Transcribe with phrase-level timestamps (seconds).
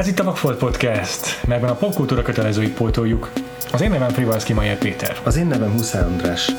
[0.00, 3.30] Ez itt a Vagfolt Podcast, melyben a popkultúra kötelezőit pótoljuk.
[3.72, 5.16] Az én nevem Frivalszki Majer Péter.
[5.24, 6.52] Az én nevem Huszár András.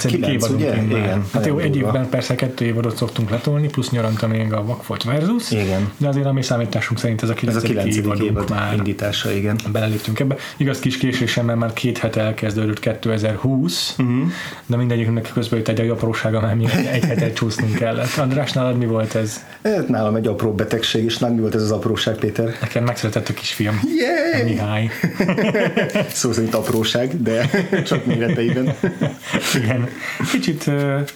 [0.00, 0.14] 9?
[0.14, 0.96] Kilencedik 9, évadunk ugye?
[1.00, 1.24] Igen.
[1.32, 5.50] Hát jó, egy évben persze kettő évadot szoktunk letolni, plusz nyaranta még a Vagfolt Versus.
[5.50, 5.90] Igen.
[5.96, 8.06] De azért a mi számításunk szerint ez a Ez a kilencedik 9.
[8.20, 8.74] évadunk évad már.
[8.76, 9.56] indítása, igen.
[9.72, 10.36] beleléptünk ebbe.
[10.56, 14.08] Igaz kis késésen, mert már két hete elkezdődött 2020, Mhm.
[14.08, 14.30] uh-huh.
[14.66, 18.16] de mindegyiknek közben jött egy aprósága, mert mi egy hetet csúsznunk kellett.
[18.16, 19.44] András, nálad mi volt ez?
[19.64, 22.56] Hát nálam egy apró betegség, és nem mi volt ez az apróság, Péter?
[22.60, 23.80] Nekem megszületett a kisfiam.
[23.98, 24.42] Yay!
[24.52, 24.90] Mihály.
[26.08, 27.50] Szó szerint apróság, de
[27.88, 28.74] csak méreteiben.
[29.62, 29.87] Igen.
[30.32, 31.08] Kicsit uh,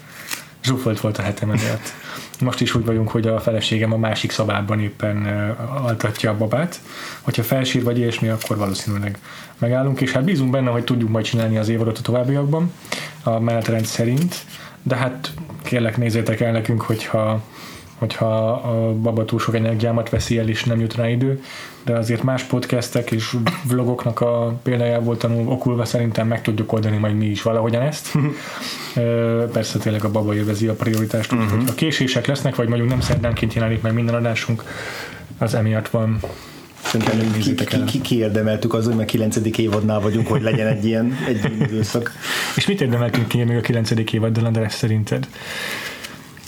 [0.63, 1.93] zsúfolt volt a hetem emiatt.
[2.41, 6.81] Most is úgy vagyunk, hogy a feleségem a másik szobában éppen uh, altatja a babát.
[7.21, 9.19] Hogyha felsír vagy ilyesmi, akkor valószínűleg
[9.59, 12.73] megállunk, és hát bízunk benne, hogy tudjuk majd csinálni az évadot a továbbiakban
[13.23, 14.37] a menetrend szerint,
[14.83, 17.43] de hát kérlek nézzétek el nekünk, hogyha
[18.03, 21.43] hogyha a baba túl sok energiámat veszi el, és nem jut rá idő,
[21.85, 27.17] de azért más podcastek és vlogoknak a példájából tanul okulva szerintem meg tudjuk oldani majd
[27.17, 28.13] mi is valahogyan ezt.
[29.53, 31.67] Persze tényleg a baba élvezi a prioritást, úgyhogy Mhm.
[31.67, 34.65] ha késések lesznek, vagy mondjuk nem szerdánként jelenik meg minden adásunk,
[35.39, 36.19] az emiatt van.
[36.83, 39.37] Szerintem ki, ki, ki, kiérdemeltük az, hogy már 9.
[39.59, 42.13] évadnál vagyunk, hogy legyen egy ilyen, egy időszak.
[42.57, 43.91] És mit érdemeltünk ki még a 9.
[44.13, 45.27] évaddal, András, szerinted?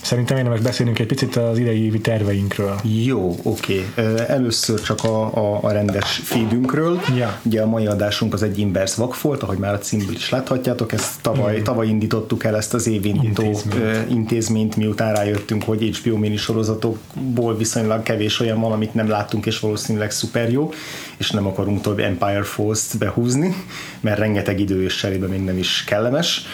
[0.05, 2.80] Szerintem érdemes beszélnünk egy picit az idei évi terveinkről.
[3.05, 3.86] Jó, oké.
[4.27, 7.00] Először csak a, a, a rendes feedünkről.
[7.16, 7.38] Ja.
[7.42, 11.20] Ugye a mai adásunk az egy Inverse Vagfolt, ahogy már a címből is láthatjátok, ezt
[11.20, 14.11] tavaly, tavaly indítottuk el ezt az évindító Intézményt.
[14.11, 14.77] intézményt.
[14.77, 20.11] miután rájöttünk, hogy HBO mini sorozatokból viszonylag kevés olyan van, amit nem láttunk, és valószínűleg
[20.11, 20.73] szuper jó,
[21.17, 23.55] és nem akarunk tovább Empire Falls-t behúzni,
[24.00, 26.46] mert rengeteg idő és cserébe még nem is kellemes.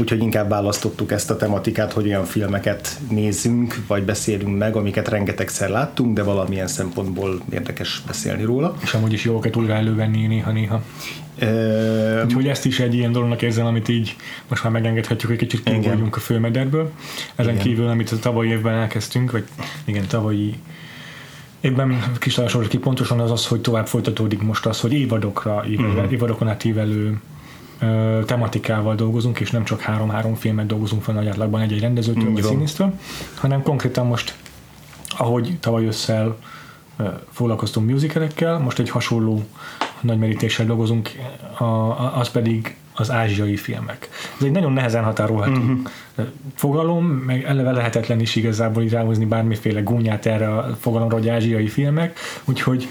[0.00, 5.68] Úgyhogy inkább választottuk ezt a tematikát, hogy olyan filmeket nézzünk, vagy beszélünk meg, amiket rengetegszer
[5.68, 8.76] láttunk, de valamilyen szempontból érdekes beszélni róla.
[8.82, 10.82] És amúgy is jó őket újra elővenni néha-néha.
[11.38, 14.16] Ö, Úgyhogy ezt is egy ilyen dolognak érzem, amit így
[14.48, 16.90] most már megengedhetjük, hogy kicsit kivoljunk a főmederből.
[17.36, 17.64] Ezen Igen.
[17.64, 19.44] kívül, amit a tavalyi évben elkezdtünk, vagy
[19.84, 20.54] igen, tavalyi
[21.60, 26.12] évben kis ki pontosan az az, hogy tovább folytatódik most az, hogy évadokra, ívelő, Mhm.
[26.12, 27.20] évadokon átívelő
[28.26, 32.42] tematikával dolgozunk, és nem csak három-három filmet dolgozunk fel nagy átlagban egy-egy rendezőtől Így vagy
[32.42, 32.92] színésztől,
[33.34, 34.34] hanem konkrétan most,
[35.16, 36.36] ahogy tavaly ősszel
[36.96, 39.42] ö, foglalkoztunk musicalekkel, most egy hasonló
[40.00, 41.10] nagy merítéssel dolgozunk,
[41.58, 41.64] a,
[42.18, 44.08] az pedig az ázsiai filmek.
[44.38, 45.78] Ez egy nagyon nehezen határolható uh-huh.
[46.54, 51.68] fogalom, meg eleve lehetetlen is igazából így ráhozni bármiféle gúnyát erre a fogalomra, hogy ázsiai
[51.68, 52.88] filmek, úgyhogy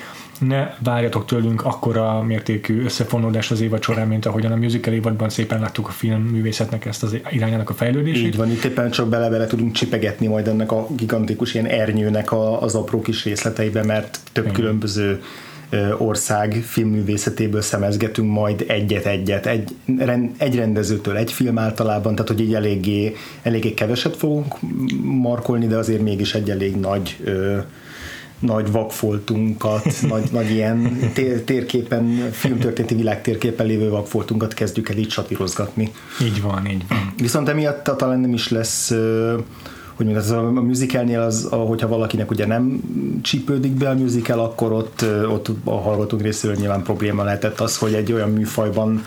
[0.48, 5.60] ne várjatok tőlünk akkora mértékű összefonódás az évad során, mint ahogyan a musical évadban szépen
[5.60, 8.26] láttuk a filmművészetnek ezt az irányának a fejlődését.
[8.26, 12.62] Így van, itt éppen csak bele-bele tudunk csipegetni majd ennek a gigantikus ilyen ernyőnek a,
[12.62, 14.56] az apró kis részleteibe, mert több Igen.
[14.56, 15.22] különböző
[15.98, 19.76] ország filmművészetéből szemezgetünk majd egyet-egyet, egy,
[20.38, 24.56] egy rendezőtől egy film általában, tehát hogy így eléggé, eléggé keveset fogunk
[25.04, 27.58] markolni, de azért mégis egy elég nagy ö,
[28.42, 35.92] nagy vakfoltunkat, nagy, nagy ilyen tér, térképen, filmtörténeti világtérképen lévő vakfoltunkat kezdjük el így satírozgatni.
[36.22, 37.14] Így van, így van.
[37.18, 38.94] Viszont emiatt talán nem is lesz
[39.96, 42.82] hogy mondjam, az a, musicalnél az, hogyha valakinek ugye nem
[43.22, 47.94] csípődik be a musical, akkor ott, ott a hallgatók részéről nyilván probléma lehetett az, hogy
[47.94, 49.04] egy olyan műfajban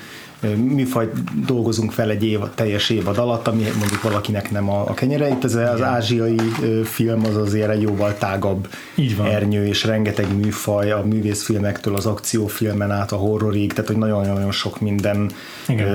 [0.57, 5.29] műfajt dolgozunk fel egy év, teljes évad alatt, ami mondjuk valakinek nem a, a kenyere.
[5.29, 6.37] Itt ez az ázsiai
[6.85, 9.27] film az azért egy jóval tágabb Így van.
[9.27, 14.81] ernyő, és rengeteg műfaj, a művészfilmektől az akciófilmen át a horrorig, tehát hogy nagyon-nagyon sok
[14.81, 15.31] minden
[15.69, 15.89] Igen.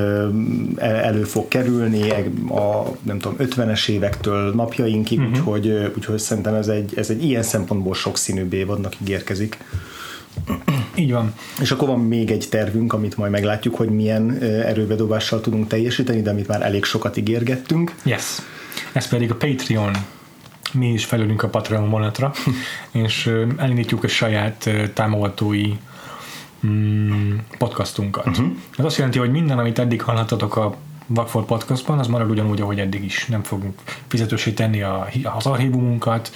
[0.77, 2.09] el- elő fog kerülni
[2.49, 5.33] a nem tudom, 50-es évektől napjainkig, uh-huh.
[5.37, 9.57] úgyhogy, úgyhogy szerintem ez egy, ez egy ilyen szempontból sokszínűbb évadnak ígérkezik.
[10.95, 11.33] Így van.
[11.61, 16.29] És akkor van még egy tervünk, amit majd meglátjuk, hogy milyen erőbedobással tudunk teljesíteni, de
[16.29, 17.95] amit már elég sokat ígérgettünk.
[18.03, 18.37] Yes.
[18.91, 19.91] Ez pedig a Patreon.
[20.73, 22.33] Mi is felülünk a Patreon vonatra,
[23.05, 25.73] és elindítjuk a saját támogatói
[26.67, 28.27] mm, podcastunkat.
[28.27, 28.47] Uh-huh.
[28.77, 30.75] Ez azt jelenti, hogy minden, amit eddig hallhattatok a
[31.11, 33.25] Vagfolt podcastban, az marad ugyanúgy, ahogy eddig is.
[33.25, 36.31] Nem fogunk fizetősé tenni a, az archívumunkat,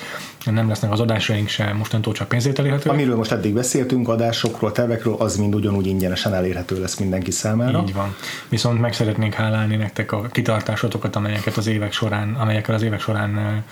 [0.46, 2.96] nem lesznek az adásaink sem mostantól csak pénzért elérhetőek.
[2.96, 7.84] Amiről most eddig beszéltünk, adásokról, tervekről, az mind ugyanúgy ingyenesen elérhető lesz mindenki számára.
[7.88, 8.16] Így van.
[8.50, 13.64] Viszont meg szeretnénk hálálni nektek a kitartásotokat, amelyeket az évek során, amelyekkel az évek során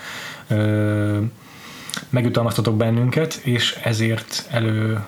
[0.48, 1.18] ö, ö,
[2.10, 5.00] megjutalmaztatok bennünket, és ezért elő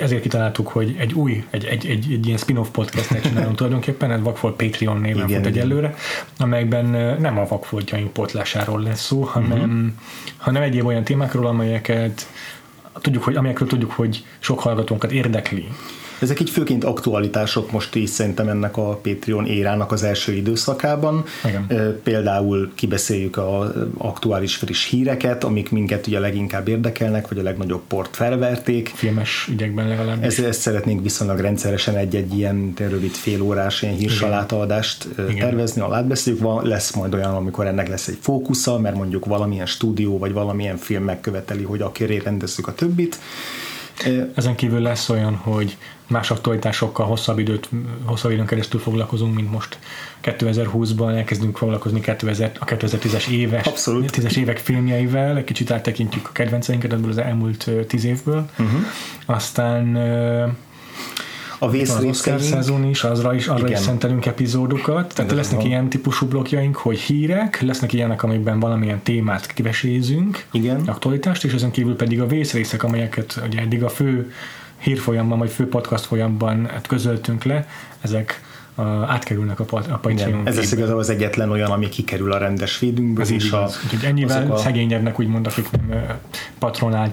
[0.00, 4.22] ezért kitaláltuk, hogy egy új, egy, egy, egy, egy ilyen spin-off podcastet csinálunk tulajdonképpen, ez
[4.22, 5.94] Vakfolt Patreon néven igen, fut egyelőre,
[6.38, 6.84] amelyben
[7.20, 9.86] nem a vakfoltjaink potlásáról lesz szó, hanem, uh-huh.
[10.36, 12.26] hanem egyéb olyan témákról, amelyeket
[13.00, 15.68] tudjuk, hogy, amelyekről tudjuk, hogy sok hallgatónkat érdekli.
[16.20, 21.24] Ezek így főként aktualitások most is szerintem ennek a Patreon érának az első időszakában.
[21.44, 22.00] Igen.
[22.02, 28.16] Például kibeszéljük az aktuális friss híreket, amik minket ugye leginkább érdekelnek, vagy a legnagyobb port
[28.16, 28.92] felverték.
[28.94, 30.24] Filmes ügyekben legalább.
[30.24, 36.42] Ez, ezt szeretnénk viszonylag rendszeresen egy-egy ilyen rövid félórás ilyen hírsalátaadást tervezni, alá beszéljük.
[36.42, 40.76] Van, lesz majd olyan, amikor ennek lesz egy fókusza, mert mondjuk valamilyen stúdió, vagy valamilyen
[40.76, 43.18] film megköveteli, hogy akiré rendezzük a többit.
[44.34, 45.76] Ezen kívül lesz olyan, hogy
[46.08, 47.68] más aktualitásokkal hosszabb időt,
[48.04, 49.78] hosszabb időn keresztül foglalkozunk, mint most
[50.22, 54.10] 2020-ban elkezdünk foglalkozni 2000, a 2010-es éves, Abszolút.
[54.16, 58.50] 10-es évek filmjeivel, egy kicsit áttekintjük a kedvenceinket ebből az elmúlt 10 évből.
[58.58, 58.80] Uh-huh.
[59.26, 59.96] Aztán
[61.58, 62.40] a vészrészkeink.
[62.40, 63.72] szezon is, azra is, arra Igen.
[63.72, 65.14] is szentelünk epizódokat.
[65.14, 65.68] Tehát Igen, lesznek van.
[65.68, 70.80] ilyen típusú blokkjaink, hogy hírek, lesznek ilyenek, amikben valamilyen témát kivesézünk, Igen.
[70.86, 74.32] aktualitást, és ezen kívül pedig a vészrészek, amelyeket ugye eddig a fő
[74.78, 77.68] hírfolyamban, vagy fő podcast folyamban hát közöltünk le,
[78.00, 78.42] ezek
[78.78, 82.76] a, átkerülnek a, a Patreon Ez lesz igazából az egyetlen olyan, ami kikerül a rendes
[82.76, 83.24] feedünkből.
[83.24, 84.56] Ez is a, Úgyhogy ennyivel a...
[84.56, 86.18] szegényebbnek úgymond, akik nem
[86.58, 87.10] patronál,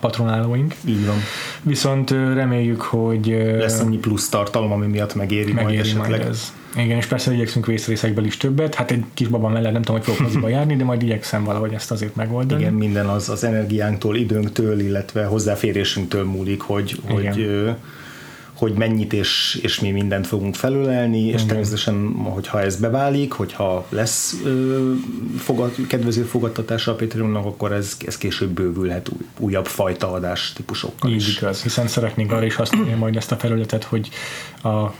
[0.00, 0.74] patronálóink.
[0.84, 1.16] Így van.
[1.62, 3.26] Viszont reméljük, hogy
[3.58, 6.08] lesz annyi plusz tartalom, ami miatt megéri, megéri majd esetleg.
[6.08, 6.52] Majd ez.
[6.76, 8.74] Igen, és persze igyekszünk vészrészekből is többet.
[8.74, 11.72] Hát egy kis baba mellett nem tudom, hogy fogok moziba járni, de majd igyekszem valahogy
[11.72, 12.60] ezt azért megoldani.
[12.60, 17.32] Igen, minden az, az energiánktól, időnktől, illetve hozzáférésünktől múlik, hogy, Igen.
[17.32, 17.70] hogy
[18.56, 21.46] hogy mennyit és, és mi mindent fogunk felölelni, és mm-hmm.
[21.46, 24.92] természetesen, hogyha ez beválik, hogyha lesz ö,
[25.38, 31.10] fogad, kedvező fogadtatása a Patreonnak, akkor ez, ez később bővülhet új, újabb fajta adás típusokkal
[31.10, 31.36] Így is.
[31.36, 34.08] igaz, hiszen szeretnénk arra is használni majd ezt a felületet, hogy
[34.62, 34.92] a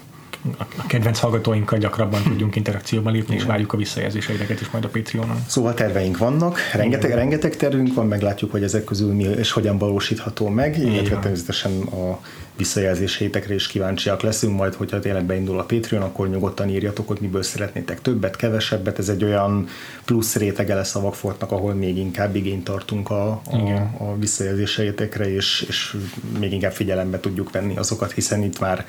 [0.57, 5.45] a kedvenc hallgatóinkkal gyakrabban tudjunk interakcióban lépni, és várjuk a visszajelzéseideket is majd a Patreonon.
[5.47, 10.49] Szóval terveink vannak, rengeteg, rengeteg tervünk van, meglátjuk, hogy ezek közül mi és hogyan valósítható
[10.49, 12.21] meg, illetve természetesen a
[12.57, 17.43] visszajelzéseitekre is kíváncsiak leszünk, majd hogyha tényleg beindul a Patreon, akkor nyugodtan írjatok, hogy miből
[17.43, 19.69] szeretnétek többet, kevesebbet, ez egy olyan
[20.05, 25.65] plusz rétege lesz a Vagfortnak, ahol még inkább igényt tartunk a, a, a visszajelzéseitekre, és,
[25.69, 25.97] és
[26.39, 28.87] még inkább figyelembe tudjuk venni azokat, hiszen itt már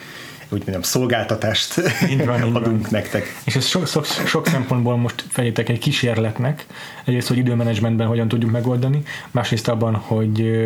[0.50, 2.88] úgy mondjam, szolgáltatást így van, így adunk van.
[2.92, 3.42] nektek.
[3.44, 6.66] És ez sok, sok, sok szempontból most fejétek egy kísérletnek,
[7.06, 10.60] egyrészt, hogy időmenedzsmentben hogyan tudjuk megoldani, másrészt abban, hogy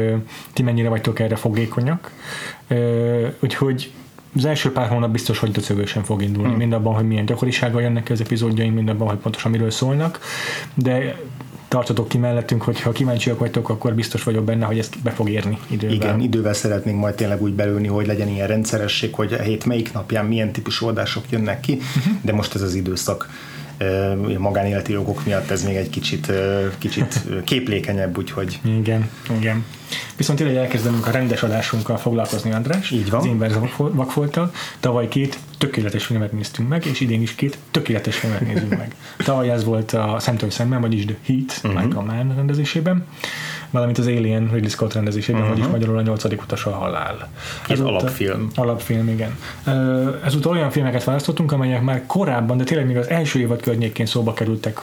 [0.54, 2.12] ti mennyire vagytok erre fogékonyak,
[3.40, 3.92] úgyhogy
[4.36, 6.58] az első pár hónap biztos, hogy döcögősen fog indulni, hmm.
[6.58, 10.20] mind abban, hogy milyen gyakorisággal jönnek az epizódjaink, mind abban, hogy pontosan miről szólnak,
[10.74, 11.16] de
[11.68, 15.58] tartotok ki mellettünk, hogyha kíváncsiak vagytok, akkor biztos vagyok benne, hogy ez be fog érni
[15.68, 15.96] idővel.
[15.96, 19.94] Igen, idővel szeretnénk majd tényleg úgy belülni, hogy legyen ilyen rendszeresség, hogy a hét melyik
[19.94, 22.14] napján milyen típusú oldások jönnek ki, uh-huh.
[22.22, 23.30] de most ez az időszak
[24.38, 26.32] magánéleti jogok miatt ez még egy kicsit,
[26.78, 28.60] kicsit képlékenyebb, úgyhogy...
[28.64, 29.66] Igen, igen.
[30.18, 32.92] Viszont tényleg elkezdenünk a rendes adásunkkal foglalkozni, András.
[32.92, 33.20] Így van.
[33.20, 34.52] Az Inverse vakfolttal.
[34.80, 38.96] Tavaly két tökéletes filmet néztünk meg, és idén is két tökéletes filmet nézünk meg.
[39.26, 41.84] Tavaly ez volt a Szemtől Szemben, vagyis The Heat, uh-huh.
[41.84, 43.06] Michael Mann rendezésében
[43.72, 45.58] valamint az Alien Ridley Scott rendezésében, uh-huh.
[45.58, 47.30] vagyis magyarul a nyolcadik utas a halál.
[47.68, 48.48] Ez alapfilm.
[48.56, 49.38] Alapfilm, igen.
[50.26, 54.34] Ezúttal olyan filmeket választottunk, amelyek már korábban, de tényleg még az első évad környékén szóba
[54.34, 54.82] kerültek,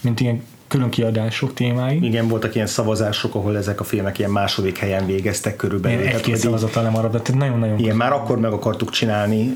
[0.00, 2.04] mint ilyen külön kiadások témái.
[2.04, 6.06] Igen, voltak ilyen szavazások, ahol ezek a filmek ilyen második helyen végeztek körülbelül.
[6.06, 9.52] Egy-két szavazattal nem arra, de nagyon-nagyon Igen, már akkor meg akartuk csinálni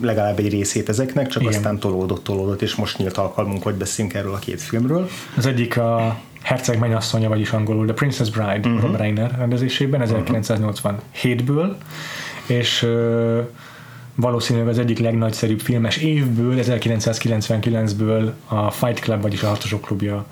[0.00, 1.54] legalább egy részét ezeknek, csak Igen.
[1.54, 5.08] aztán tolódott, tolódott, és most nyílt alkalmunk, hogy beszéljünk erről a két filmről.
[5.36, 8.80] Az egyik a Herceg mennyasszonya, vagyis angolul The Princess Bride uh-huh.
[8.80, 11.74] Rob Reiner rendezésében 1987-ből,
[12.46, 13.46] és uh,
[14.14, 20.26] valószínűleg az egyik legnagyszerűbb filmes évből, 1999-ből a Fight Club, vagyis a Harcosok klubja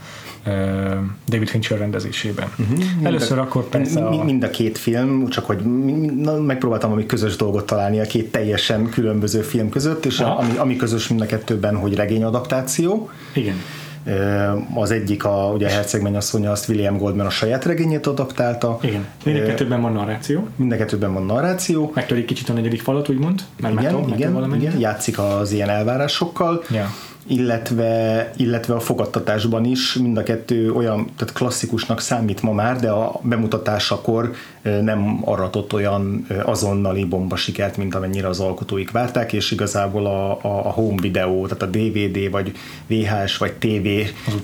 [1.29, 2.49] David Fincher rendezésében.
[2.59, 2.85] Uh-huh.
[3.03, 4.25] Először a, akkor persze a...
[4.25, 5.59] Mind a két film, csak hogy
[6.17, 10.57] na, megpróbáltam valami közös dolgot találni a két teljesen különböző film között, és a, ami,
[10.57, 13.11] ami közös mind a kettőben, hogy regényadaptáció.
[13.35, 13.57] Igen
[14.75, 18.79] az egyik, a, ugye a Herceg mennyasszonya, azt William Goldman a saját regényét adaptálta.
[18.83, 19.07] Igen.
[19.25, 20.49] Mind a kettőben van narráció.
[20.57, 21.93] Mind a kettőben van narráció.
[21.95, 23.41] Megtörik kicsit a negyedik falat, úgymond.
[23.61, 26.63] Mert igen, metal, igen, metal igen, játszik az ilyen elvárásokkal.
[26.71, 26.91] Ja.
[27.27, 32.91] Illetve, illetve a fogadtatásban is mind a kettő olyan, tehát klasszikusnak számít ma már, de
[32.91, 40.07] a bemutatásakor nem aratott olyan azonnali bomba sikert, mint amennyire az alkotóik várták, és igazából
[40.07, 42.53] a, a, a home video, tehát a DVD vagy
[42.87, 43.89] VHS vagy TV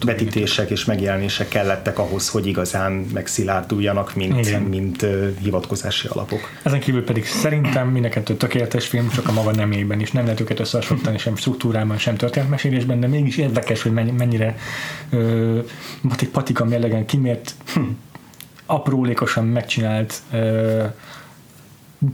[0.04, 5.06] vetítések és megjelenések kellettek ahhoz, hogy igazán megszilárduljanak, mint, mint
[5.42, 6.40] hivatkozási alapok.
[6.62, 10.10] Ezen kívül pedig szerintem mindenkettő tökéletes film, csak a maga nemében is.
[10.10, 12.16] Nem lehet őket összehasonlítani sem struktúrában, sem
[12.68, 14.56] történetmesélésben, de mégis érdekes, hogy mennyire
[15.10, 15.58] ö,
[16.32, 17.80] patika mérlegen kimért hm,
[18.66, 20.84] aprólékosan megcsinált ö,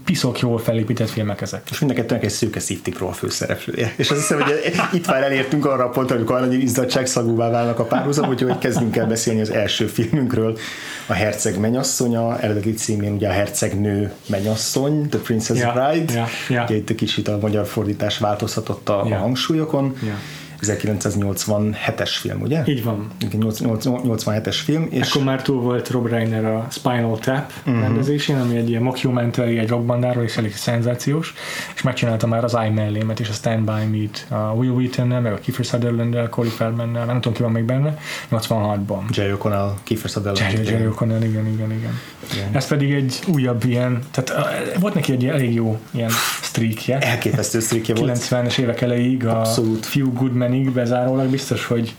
[0.04, 1.62] piszok jól felépített filmek ezek.
[1.70, 3.92] És mind a egy szőke szívtipról a főszereplője.
[3.96, 4.52] És azt hiszem, hogy
[4.92, 9.06] itt már elértünk arra a pontra, amikor nagyon izzadságszagúvá válnak a párhuzam, úgyhogy kezdünk el
[9.06, 10.58] beszélni az első filmünkről,
[11.06, 16.64] a Herceg menyasszonya, eredeti címén ugye a Hercegnő menyasszony, The Princess yeah, Bride, yeah, yeah.
[16.64, 19.20] Ugye itt kicsit a magyar fordítás változhatott a, yeah.
[19.20, 19.96] a hangsúlyokon.
[20.02, 20.16] Yeah
[20.62, 22.62] 1987-es film, ugye?
[22.66, 23.10] Így van.
[23.20, 24.86] 87-es film.
[24.90, 27.82] És Akkor már túl volt Rob Reiner a Spinal Tap uh-huh.
[27.82, 31.34] rendezésén, ami egy ilyen mockumentary, egy rockbandáról, és elég szenzációs,
[31.74, 35.32] és megcsinálta már az I mellémet, és a Stand By Me-t a Will wheaton meg
[35.32, 37.98] a Kiefer Sutherland-nel, Corey feldman nem tudom ki van még benne,
[38.30, 39.16] 86-ban.
[39.16, 40.52] Jerry O'Connell, Kiefer Sutherland.
[40.52, 42.52] Jerry, Jerry O'Connell, igen, igen, igen, igen.
[42.52, 44.32] Ez pedig egy újabb ilyen, tehát
[44.78, 46.10] volt neki egy elég jó ilyen
[46.42, 46.98] streakje.
[46.98, 48.18] Elképesztő streakje volt.
[48.18, 49.86] 90-es évek elejéig a Abszolút.
[49.86, 51.94] Few Good Titanig bezárólag biztos, hogy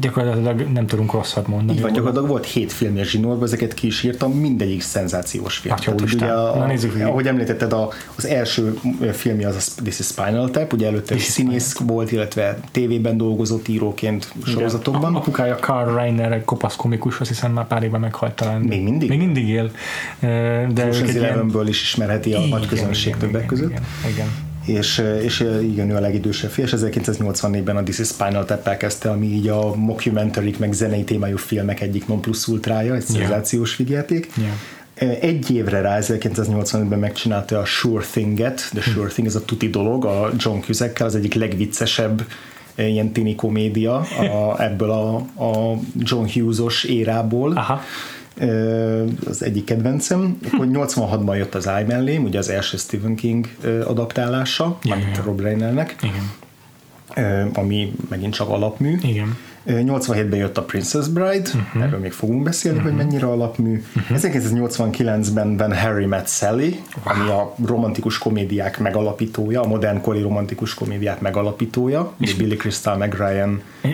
[0.00, 1.72] gyakorlatilag nem tudunk rosszat mondani.
[1.78, 5.76] Így van, gyakorlatilag volt hét filmje zsinórban, ezeket ki is írtam, mindegyik szenzációs film.
[5.76, 8.78] Tehát, ugye a, Na, nézzük, ahogy említetted, a, az első
[9.12, 13.68] filmje az a This is Spinal Tap, ugye előtte is színész volt, illetve tévében dolgozott
[13.68, 14.52] íróként Igen.
[14.52, 15.14] sorozatokban.
[15.14, 18.60] Apukája Carl Reiner, egy kopasz komikus, azt hiszem már pár éve meghalt talán.
[18.60, 19.08] Még mindig?
[19.08, 19.70] Még mindig él.
[20.72, 23.70] De Ocean's Elevenből is ismerheti a nagy közönség többek között.
[23.70, 28.44] Igen, igen és, és igen, ő a legidősebb fiú, és 1984-ben a This is Spinal
[28.44, 33.04] tap kezdte, ami így a mockumentary meg zenei témájú filmek egyik non plus ultrája, egy
[33.04, 33.88] civilizációs yeah.
[33.88, 34.30] vigyáték.
[34.36, 35.22] Yeah.
[35.22, 40.04] Egy évre rá, 1985-ben megcsinálta a Sure Thing-et, The Sure Thing, ez a tuti dolog,
[40.04, 42.26] a John Cusack-kel, az egyik legviccesebb
[42.74, 47.52] ilyen tini komédia a, ebből a, a John Hughes-os érából.
[47.56, 47.80] Aha
[49.26, 53.48] az egyik kedvencem, hogy 86-ban jött az I mellém, ugye az első Stephen King
[53.84, 54.96] adaptálása, ja.
[55.24, 55.96] Rob Reinernek,
[57.54, 58.98] ami megint csak alapmű.
[59.02, 61.82] Igen 87-ben jött a Princess Bride, uh-huh.
[61.82, 62.92] erről még fogunk beszélni, uh-huh.
[62.92, 63.82] hogy mennyire alapmű.
[63.96, 64.18] Uh-huh.
[64.20, 67.14] 1989-ben Ben Harry Met Sally, wow.
[67.14, 73.62] ami a romantikus komédiák megalapítója, a modernkori romantikus komédiák megalapítója, és Billy Crystal, meg Ryan.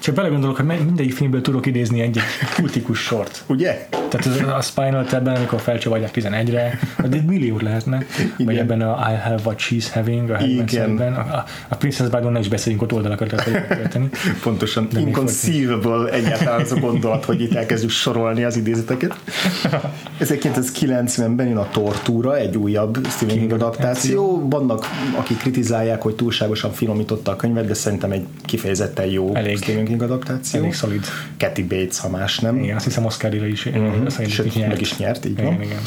[0.00, 2.20] Csak belegondolok, hogy mindegyik filmből tudok idézni egy
[2.56, 3.44] kultikus sort.
[3.46, 3.88] Ugye?
[3.90, 8.04] Tehát az, a Spinal Tap-ben, amikor felcsavarják 11-re, de egy millió lehetne.
[8.18, 8.46] Igen.
[8.46, 10.98] Vagy ebben a I Have What She's Having, a Igen.
[10.98, 14.08] A, a Princess Bride-on is beszéljünk, ott oldalakat kell
[14.42, 19.14] Pontosan de inconceivable egyáltalán az a gondolat, hogy itt elkezdjük sorolni az idézeteket.
[20.20, 24.48] 1990-ben jön a Tortúra, egy újabb Stephen King adaptáció.
[24.48, 29.84] Vannak, akik kritizálják, hogy túlságosan finomította a könyvet, de szerintem egy kifejezetten jó elég, Stephen
[29.84, 30.60] King adaptáció.
[30.60, 31.04] Elég szolid.
[31.38, 32.58] Kathy Bates, ha más nem.
[32.62, 34.06] Igen, azt hiszem oscar is, mm-hmm.
[34.06, 34.68] Sőt, nyert.
[34.68, 35.62] meg is nyert, így igen, van.
[35.62, 35.78] Igen.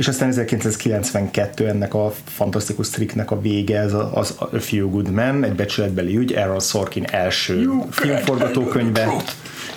[0.00, 5.44] És aztán 1992 ennek a fantasztikus tricknek a vége, ez az A Few Good Men,
[5.44, 9.08] egy becsületbeli ügy, Aaron Sorkin első filmforgatókönyve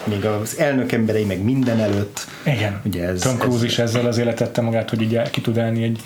[0.03, 2.27] még az elnök emberei, meg minden előtt.
[2.46, 2.82] Igen.
[2.86, 5.84] Ugye ez, Tom Cruise ez, is ezzel az életette magát, hogy így ki tud elni
[5.84, 6.00] egy,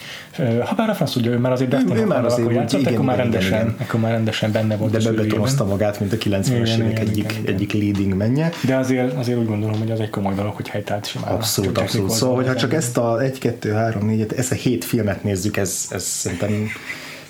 [0.66, 2.94] ha bár a franc ugye, ő már azért Dustin ő, ő már azért játszott, igen,
[2.94, 3.76] akkor, már rendesen, igen.
[3.80, 4.92] akkor már rendesen benne volt.
[4.92, 8.50] De bebetonozta magát, mint a 90-es évek egyik, igen, egyik leading menje.
[8.62, 11.32] De azért, azért úgy gondolom, hogy az egy komoly dolog, hogy helytált simán.
[11.32, 12.10] Abszolút, abszolút.
[12.10, 15.88] Szóval, hogyha csak ezt a 1, 2, 3, 4, ezt a 7 filmet nézzük, ez,
[15.90, 16.70] ez szerintem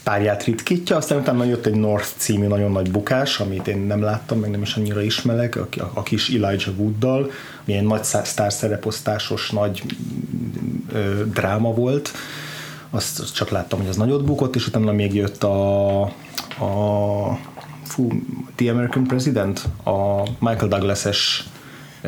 [0.04, 4.40] párját ritkítja, aztán utána jött egy North című nagyon nagy bukás, amit én nem láttam,
[4.40, 7.32] meg nem is annyira ismerek, a, a, kis Elijah Wooddal,
[7.66, 9.84] ami egy nagy sztárszereposztásos nagy
[10.94, 12.12] ö, dráma volt,
[12.90, 17.40] azt csak láttam, hogy az nagyot bukott, és utána még jött a, a
[17.84, 18.12] fú,
[18.56, 21.44] The American President, a Michael Douglas-es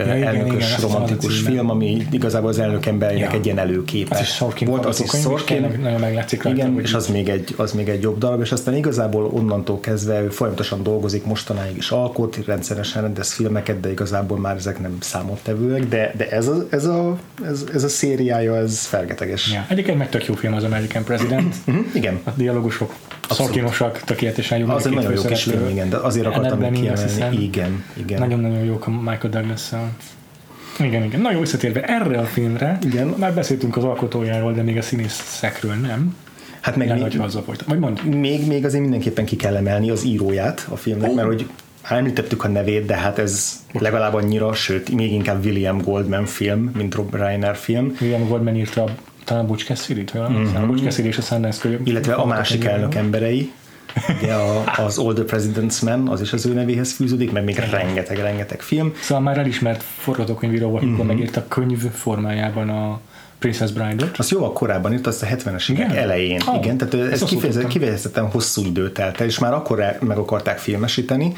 [0.07, 3.37] ja, igen, elnökös igen, romantikus film, ami igazából az elnök emberének ja.
[3.37, 4.15] egy ilyen előképe.
[4.15, 5.77] Az is Sorkin volt, az is Sorkin.
[5.81, 8.75] Nagyon meglátszik rajta, Igen, és az még, egy, az még egy jobb darab, és aztán
[8.75, 14.55] igazából onnantól kezdve ő folyamatosan dolgozik, mostanáig is alkot, rendszeresen rendez filmeket, de igazából már
[14.55, 19.51] ezek nem számottevőek, de, de ez, a, ez, a, ez, ez a szériája, ez fergeteges.
[19.53, 19.65] Ja.
[19.69, 21.55] Egyébként meg tök jó film az American President.
[21.65, 22.19] Mhm, igen.
[22.23, 22.93] A dialogusok
[23.33, 24.67] szorkinosak, tökéletesen jó.
[24.67, 27.43] Az egy nagyon jó kis film, igen, de azért akartam még kiemelni.
[27.43, 28.19] Igen, igen.
[28.19, 29.89] Nagyon-nagyon jók a Michael douglas -szal.
[30.79, 31.21] Igen, igen.
[31.21, 33.07] Na jó, visszatérve erre a filmre, igen.
[33.17, 36.15] már beszéltünk az alkotójáról, de még a színészekről nem.
[36.59, 38.03] Hát meg még, az Vagy mond.
[38.03, 41.15] Még, még azért mindenképpen ki kell emelni az íróját a filmnek, oh.
[41.15, 41.47] mert hogy
[41.81, 46.95] említettük a nevét, de hát ez legalább annyira, sőt, még inkább William Goldman film, mint
[46.95, 47.95] Rob Reiner film.
[48.01, 48.95] William Goldman írta
[49.29, 50.55] talán Butch Cassidy-t, mm-hmm.
[50.55, 51.79] a Butch Cassidy és a Sundance könyv.
[51.83, 53.51] Illetve a másik elnök emberei,
[54.21, 57.55] ugye a, az All the President's Man, az is az ő nevéhez fűződik, meg még
[57.55, 58.93] rengeteg-rengeteg film.
[59.01, 61.15] Szóval már elismert forgatókönyvíró volt, amikor mm-hmm.
[61.15, 62.99] megírta könyv formájában a
[63.39, 64.17] Princess Bride-ot.
[64.17, 66.41] Azt jó, korábban itt azt a 70-es évek elején.
[66.47, 67.23] Oh, Igen, tehát ez
[67.67, 71.33] kifejezetten hosszú időt el, és már akkor meg akarták filmesíteni,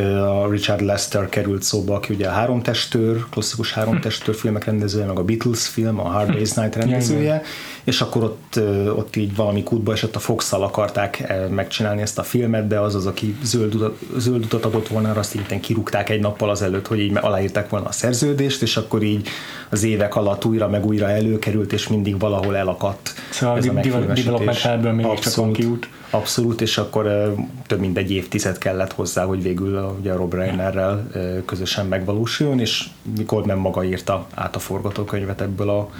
[0.00, 5.06] a Richard Lester került szóba, aki ugye a három testőr, klasszikus három testőr filmek rendezője,
[5.06, 7.42] meg a Beatles film, a Hard Day's Night rendezője,
[7.84, 8.60] és akkor ott,
[8.96, 13.06] ott így valami kútba esett a fox akarták megcsinálni ezt a filmet, de az az,
[13.06, 17.16] aki zöld utat, zöld utat adott volna, azt így kirúgták egy nappal azelőtt, hogy így
[17.20, 19.28] aláírták volna a szerződést, és akkor így
[19.68, 23.14] az évek alatt újra meg újra előkerült, és mindig valahol elakadt.
[23.30, 25.88] Szóval ez a development még csak van kiút.
[26.14, 27.34] Abszolút, és akkor
[27.66, 31.10] több mint egy évtized kellett hozzá, hogy végül ugye a Rob Reinerrel
[31.46, 32.84] közösen megvalósuljon, és
[33.26, 35.90] Goldman maga írta át a forgatókönyvet ebből a,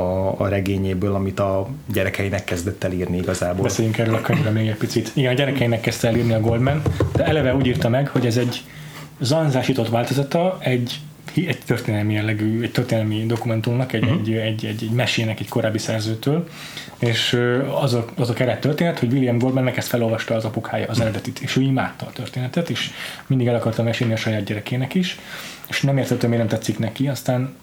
[0.00, 3.62] a, a regényéből, amit a gyerekeinek kezdett el írni igazából.
[3.62, 5.10] Beszéljünk erről a könyvről még egy picit.
[5.14, 8.36] Igen, a gyerekeinek kezdte el írni a Goldman, de eleve úgy írta meg, hogy ez
[8.36, 8.64] egy
[9.20, 11.00] zanzásított változata egy
[11.46, 14.18] egy történelmi jellegű, egy történelmi dokumentumnak, egy, uh-huh.
[14.20, 16.48] egy, egy, egy, egy mesének egy korábbi szerzőtől,
[16.98, 17.40] és
[17.80, 21.38] az a, az a keret történet, hogy William Goldman ezt felolvasta az apukája az eredetit,
[21.38, 22.90] és ő imádta a történetet, és
[23.26, 25.18] mindig el akarta mesélni a saját gyerekének is,
[25.68, 27.54] és nem értette, miért nem tetszik neki, aztán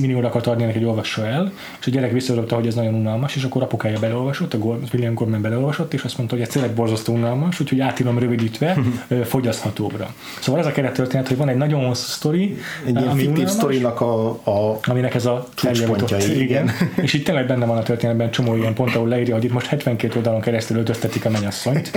[0.00, 3.36] millióra akart adni neki, hogy olvassa el, és a gyerek visszadobta, hogy ez nagyon unalmas,
[3.36, 4.58] és akkor apukája beleolvasott, a
[4.92, 8.76] William Gorman beleolvasott, és azt mondta, hogy ez tényleg borzasztó unalmas, úgyhogy átírom rövidítve
[9.24, 10.14] fogyaszthatóbbra.
[10.40, 12.56] Szóval ez a keret történet, hogy van egy nagyon hosszú sztori,
[12.86, 16.40] egy ilyen ami fiktív sztorinak a, a aminek ez a igen.
[16.40, 16.70] igen.
[17.04, 19.66] és itt tényleg benne van a történetben csomó ilyen pont, ahol leírja, hogy itt most
[19.66, 21.90] 72 oldalon keresztül öltöztetik a mennyasszonyt.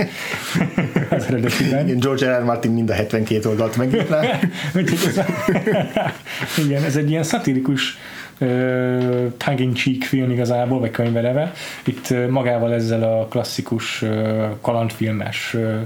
[1.10, 1.98] az eredetiben.
[1.98, 2.40] George R.
[2.40, 2.44] R.
[2.44, 4.20] Martin mind a 72 oldalt megírta.
[6.64, 7.98] Igen, ez egy ilyen szatirikus
[8.40, 11.52] uh, tongue-in-cheek film igazából, vagy könyveleve.
[11.84, 15.80] Itt uh, magával ezzel a klasszikus uh, kalandfilmes uh,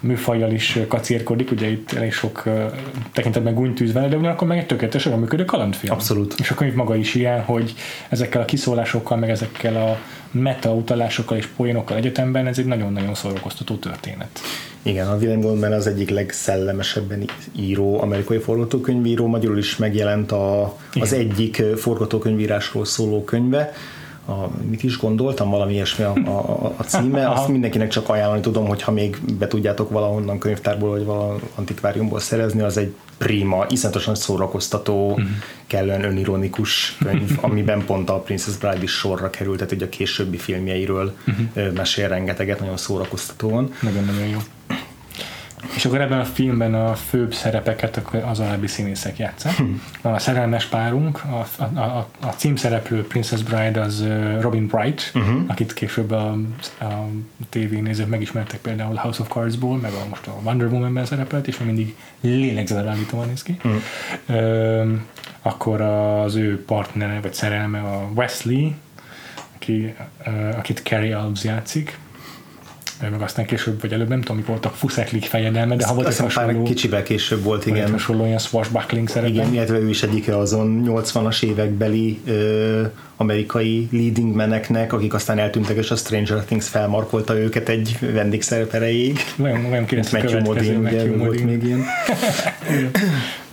[0.00, 2.72] műfajjal is kacérkodik, ugye itt elég sok uh,
[3.12, 5.92] tekintetben gúnytűz vele, de ugyanakkor meg egy tökéletesen működő kalandfilm.
[5.92, 6.34] Abszolút.
[6.38, 7.74] És a könyv maga is ilyen, hogy
[8.08, 9.98] ezekkel a kiszólásokkal, meg ezekkel a
[10.30, 14.40] meta utalásokkal és poénokkal egyetemben ez egy nagyon-nagyon szórakoztató történet.
[14.82, 17.24] Igen, a William Goldman az egyik legszellemesebben
[17.56, 23.72] író amerikai forgatókönyvíró, magyarul is megjelent a, az egyik forgatókönyvírásról szóló könyve,
[24.28, 28.66] a, mit is gondoltam, valami ilyesmi a, a, a címe, azt mindenkinek csak ajánlani tudom,
[28.66, 35.10] hogyha még be tudjátok valahonnan könyvtárból vagy valahol antikváriumból szerezni, az egy prima, iszonyatosan szórakoztató,
[35.10, 35.26] uh-huh.
[35.66, 40.36] kellően önironikus könyv, amiben pont a Princess Bride is sorra került, tehát ugye a későbbi
[40.36, 41.72] filmjeiről uh-huh.
[41.72, 43.72] mesél rengeteget, nagyon szórakoztatóan.
[43.82, 44.38] Nagyon-nagyon jó.
[45.74, 49.56] És akkor ebben a filmben a főbb szerepeket az alábbi színészek játszák.
[49.56, 49.82] Hmm.
[50.02, 54.04] Van a szerelmes párunk, a, a, a, a címszereplő Princess Bride az
[54.40, 55.42] Robin Bright, uh-huh.
[55.46, 56.36] akit később a,
[56.80, 57.06] a
[57.48, 61.96] tévénézők megismertek például House of Cards-ból, meg a, most a Wonder Woman-ben szerepelt, és mindig
[62.20, 63.56] lélegzetelállítóan néz ki.
[63.64, 63.82] Uh-huh.
[64.26, 64.92] Ö,
[65.42, 68.70] akkor az ő partnere, vagy szerelme a Wesley,
[69.54, 69.94] aki,
[70.56, 71.98] akit Carrie Alves játszik,
[73.00, 76.16] meg aztán később, vagy előbb nem tudom, mikor voltak Fuszeklik fejedelme, de ha volt egy
[76.16, 76.62] hasonló...
[76.62, 77.84] kicsivel később volt, igen.
[77.84, 79.32] Egy hasonló ilyen swashbuckling szerepe.
[79.32, 82.82] Igen, illetve ő is egyike azon 80-as évekbeli ö,
[83.16, 89.18] amerikai leading meneknek, akik aztán eltűntek, és a Stranger Things felmarkolta őket egy vendégszerep erejéig.
[89.42, 91.84] Olyan, olyan Matthew Modine, ugye, volt még ilyen.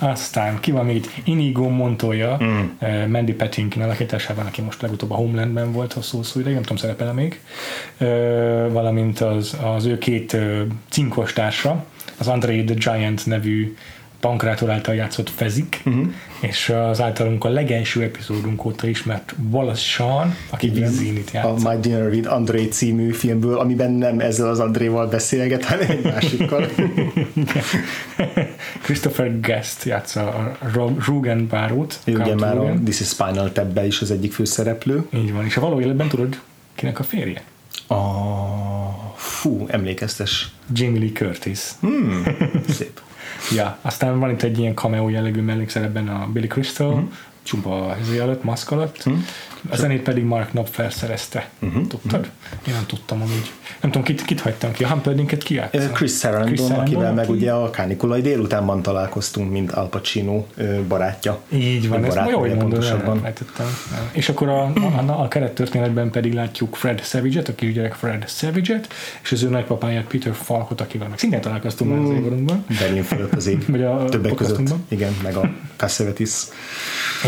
[0.00, 1.10] Aztán ki van még itt?
[1.24, 2.60] Inigo Montoya, mm.
[2.80, 7.12] uh, Mandy Patinkin alakításában, aki most legutóbb a Homelandben volt hosszú-hosszú ideig, nem tudom, szerepel
[7.12, 7.40] még,
[8.00, 8.08] uh,
[8.72, 11.84] valamint az, az ő két uh, cinkostársa,
[12.18, 13.76] az Andre the Giant nevű
[14.20, 16.12] Pankrátor által játszott Fezik, uh-huh.
[16.40, 21.64] És az általunk a legelső epizódunk óta ismert Wallace Shawn, aki Vizinit játszott.
[21.64, 26.04] A My Dinner with André című filmből, amiben nem ezzel az Andréval beszélget, hanem egy
[26.04, 26.66] másikkal.
[28.82, 30.56] Christopher Guest játsza a
[31.06, 31.98] Rugen bárót.
[32.04, 35.06] Ő ugye már a This is Spinal tap is az egyik főszereplő.
[35.14, 36.40] Így van, és a való életben tudod,
[36.74, 37.42] kinek a férje?
[37.86, 37.94] A...
[39.14, 40.50] Fú, emlékeztes.
[40.72, 41.60] Jamie Lee Curtis.
[41.80, 42.22] Hmm,
[42.68, 43.00] szép.
[43.54, 47.12] Ja, aztán van itt egy ilyen cameo jellegű mellékszerepben a Billy Crystal, uh-huh.
[47.42, 49.02] Csupa izé alatt, maszk alatt.
[49.02, 49.12] Hm?
[49.68, 51.48] A zenét pedig Mark Knopfler szerezte.
[51.58, 51.86] Uh-huh.
[51.86, 52.20] Tudtad?
[52.20, 52.68] Uh-huh.
[52.68, 53.50] Én nem tudtam amúgy.
[53.80, 54.84] Nem tudom, kit, kit hagytam ki.
[54.84, 55.92] A Humperdinket ki játszott?
[55.92, 60.46] Chris Sarandon, akivel meg ugye a Kánikulai délutánban találkoztunk, mint Al Pacino
[60.88, 61.40] barátja.
[61.52, 62.84] Így van, ez jó, hogy mondod,
[64.12, 64.72] És akkor a,
[65.06, 68.88] a, a kerettörténetben pedig látjuk Fred Savage-et, a kisgyerek Fred Savage-et,
[69.22, 72.64] és az ő nagypapáját Peter Falkot, akivel meg szintén találkoztunk már az évarunkban.
[72.78, 74.74] Berlin fölött az a Többek között.
[74.88, 76.46] Igen, meg a Cassavetes.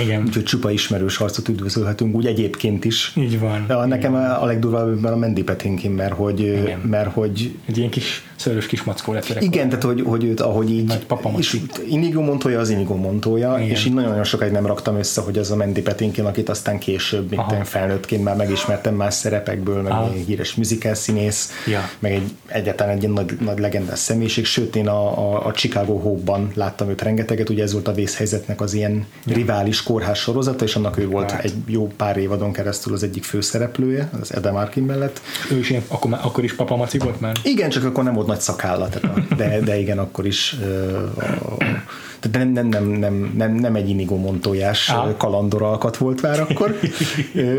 [0.02, 0.22] Igen.
[0.26, 3.12] Úgyhogy csupa ismerős arcot üdvözölhetünk, úgy egyébként is.
[3.16, 3.64] Így van.
[3.66, 7.56] De nekem a legdurvább a Mandy Patinkin, mert hogy, mert hogy...
[7.66, 10.84] Egy ilyen kis szörös kis mackó lett Igen, tehát hogy, hogy őt, ahogy így...
[10.84, 13.70] Nagy papa és Inigo Montoya az Inigo Montoya, Igen.
[13.70, 17.30] és így nagyon-nagyon sokáig nem raktam össze, hogy az a Mandy Patinkin, akit aztán később,
[17.30, 21.90] mint én felnőttként már megismertem más szerepekből, meg egy híres musical színész, ja.
[21.98, 26.50] meg egy, egyáltalán egy nagy, nagy legendás személyiség, sőt én a, a, a Chicago Hope-ban
[26.54, 29.34] láttam őt rengeteget, ugye ez volt a vészhelyzetnek az ilyen ja.
[29.34, 31.44] rivális kórház sorozata, és annak ő volt hát.
[31.44, 35.20] egy jó pár évadon keresztül az egyik főszereplője, az Eda Markin mellett.
[35.50, 37.36] Ő is ilyen, akkor, akkor is papa maci volt már?
[37.42, 39.00] Igen, csak akkor nem volt nagy szakállat,
[39.36, 40.56] de, de igen, akkor is
[42.22, 45.16] tehát nem, nem, nem, nem, nem, nem egy Inigo Montoyás ah.
[45.16, 46.78] kalandor alkat volt már akkor,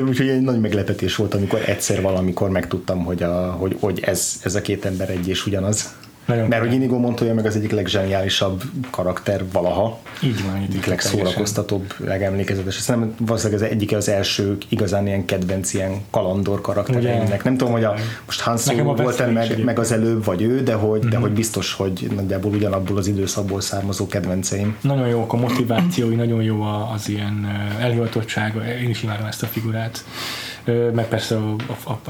[0.08, 4.56] úgyhogy egy nagy meglepetés volt, amikor egyszer valamikor megtudtam, hogy, a, hogy, hogy ez, ez
[4.56, 5.94] a két ember egy és ugyanaz.
[6.26, 10.00] Nagyon Mert hogy Inigo Montoya meg az egyik leggeniálisabb karakter valaha.
[10.24, 10.56] Így van.
[10.56, 12.76] Egyik legszórakoztatóbb, legemlékezetes.
[12.76, 17.44] Szerintem valószínűleg az egyik az első igazán ilyen kedvenc ilyen kalandor karaktereinek.
[17.44, 17.94] Nem tudom, hogy a,
[18.26, 21.10] most Han Solo volt meg, meg az előbb, vagy ő, de hogy, mm-hmm.
[21.10, 21.26] de mhm.
[21.26, 24.78] hogy biztos, hogy nagyjából ugyanabból az időszakból származó kedvenceim.
[24.82, 26.62] Nagyon jó a motivációi, nagyon jó
[26.94, 27.48] az ilyen
[27.80, 28.54] elhivatottság.
[28.84, 30.04] Én is imádom ezt a figurát
[30.94, 31.38] meg persze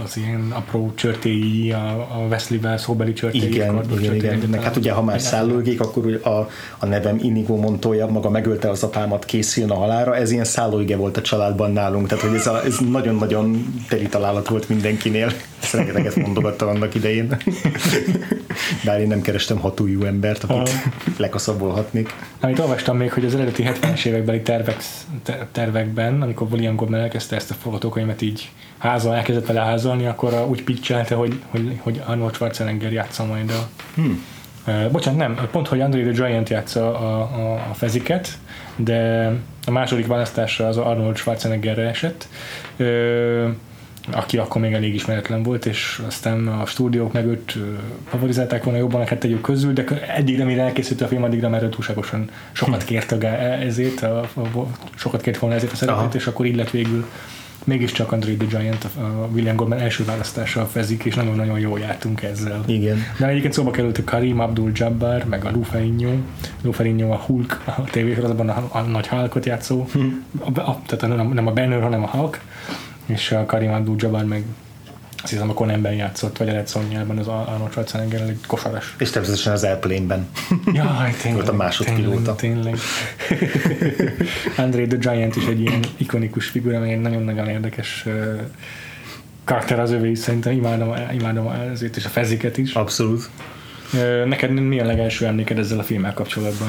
[0.04, 3.46] az ilyen apró csörtéi, a, a Wesley-vel szóbeli csörtéi.
[3.48, 4.39] Igen, igen, igen.
[4.50, 8.84] Meg hát ugye, ha már szállógék, akkor a, a nevem Inigo Montoya, maga megölte az
[8.84, 12.63] apámat, készüljön a halára, ez ilyen szállóige volt a családban nálunk, tehát hogy ez, a,
[12.66, 15.32] ez nagyon-nagyon teli találat volt mindenkinél.
[15.62, 17.38] Ezt rengeteget mondogattam annak idején.
[18.86, 22.13] Bár én nem kerestem hatújú embert, akit lekaszabolhatnék.
[22.39, 24.78] Amit olvastam még, hogy az eredeti 70-es évekbeli tervek,
[25.52, 28.42] tervekben, amikor William Goldman elkezdte ezt a forgatókönyvet így
[28.77, 33.67] házal, elkezdett vele házalni, akkor úgy pitchelte, hogy, hogy, hogy Arnold Schwarzenegger játsza majd a...
[33.95, 34.25] Hmm.
[34.67, 38.29] Uh, bocsánat, nem, pont, hogy Andre the Giant játsza a, a, a feziket,
[38.75, 39.32] de
[39.65, 42.27] a második választásra az Arnold Schwarzeneggerre esett.
[42.77, 43.49] Uh,
[44.12, 47.58] aki akkor még elég ismeretlen volt, és aztán a stúdiók meg őt
[48.10, 52.29] favorizálták volna jobban, hát tegyük közül, de eddig nem elkészült a film, addigra már túlságosan
[52.51, 52.88] sokat hm.
[52.88, 56.69] kért a, ezért, a, a, sokat kért volna ezért a szerepet, és akkor így lett
[56.69, 57.06] végül
[57.65, 62.63] mégiscsak André the Giant, a William Goldman első választása fezik, és nagyon-nagyon jól jártunk ezzel.
[62.65, 62.97] Igen.
[63.19, 65.52] De egyébként szóba került a Karim Abdul-Jabbar, meg a.
[66.62, 69.99] Lou Ferrigno a Hulk, a tévésorozatban a, a, nagy Hulkot játszó, hm.
[70.39, 72.39] a, a, tehát nem, nem a Banner, hanem a Hulk
[73.06, 74.43] és a Karim Abdul-Jabbar meg
[75.24, 78.96] azt hiszem a Conanben játszott, vagy a Red Sonja-ban az Arnold schwarzenegger egy kosaras.
[78.98, 80.28] És természetesen az Airplane-ben.
[80.74, 81.34] Jaj, tényleg.
[81.34, 82.36] Volt a másodpilóta.
[82.36, 82.78] Tényleg.
[83.28, 84.14] tényleg.
[84.58, 88.06] André the Giant is egy ilyen ikonikus figura, meg egy nagyon-nagyon érdekes
[89.44, 92.74] karakter az övé is, szerintem imádom, imádom ezért is a feziket is.
[92.74, 93.30] Abszolút.
[94.26, 96.68] Neked mi a legelső emléked ezzel a filmmel kapcsolatban?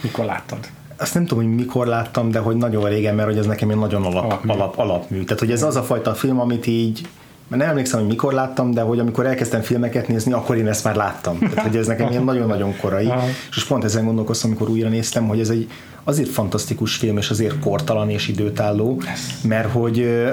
[0.00, 0.58] Mikor láttad?
[0.98, 3.76] azt nem tudom, hogy mikor láttam, de hogy nagyon régen, mert hogy ez nekem egy
[3.76, 4.52] nagyon alap, alapmű.
[4.52, 5.22] alap, alapmű.
[5.22, 7.08] Tehát, hogy ez az a fajta film, amit így
[7.48, 10.84] mert nem emlékszem, hogy mikor láttam, de hogy amikor elkezdtem filmeket nézni, akkor én ezt
[10.84, 11.38] már láttam.
[11.38, 13.12] Tehát, hogy ez nekem ilyen nagyon-nagyon korai.
[13.50, 15.70] És pont ezen gondolkoztam, amikor újra néztem, hogy ez egy
[16.04, 19.00] azért fantasztikus film, és azért kortalan és időtálló,
[19.42, 20.24] mert hogy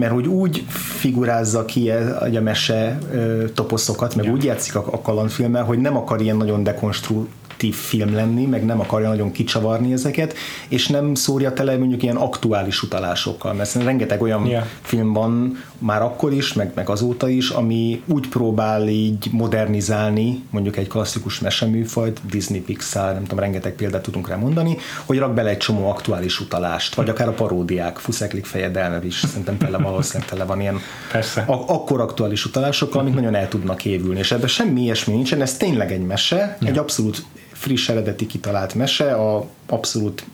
[0.00, 2.98] mert hogy úgy figurázza ki a mese
[3.54, 7.26] toposzokat, meg úgy játszik a, a kalandfilmmel, hogy nem akar ilyen nagyon dekonstru,
[7.60, 10.34] aktív film lenni, meg nem akarja nagyon kicsavarni ezeket,
[10.68, 14.64] és nem szórja tele mondjuk ilyen aktuális utalásokkal, mert rengeteg olyan yeah.
[14.82, 20.76] film van már akkor is, meg, meg azóta is, ami úgy próbál így modernizálni mondjuk
[20.76, 25.50] egy klasszikus meseműfajt, Disney, Pixar, nem tudom, rengeteg példát tudunk rá mondani, hogy rak bele
[25.50, 30.44] egy csomó aktuális utalást, vagy akár a paródiák, Fuszeklik fejedelme is, szerintem tele valószínűleg tele
[30.44, 30.80] van ilyen
[31.12, 31.40] Persze.
[31.40, 35.56] A- akkor aktuális utalásokkal, amik nagyon el tudnak évülni, és ebben semmi ilyesmi nincsen, ez
[35.56, 36.56] tényleg egy mese, yeah.
[36.60, 40.24] egy abszolút friss, eredeti kitalált mese, a abszolút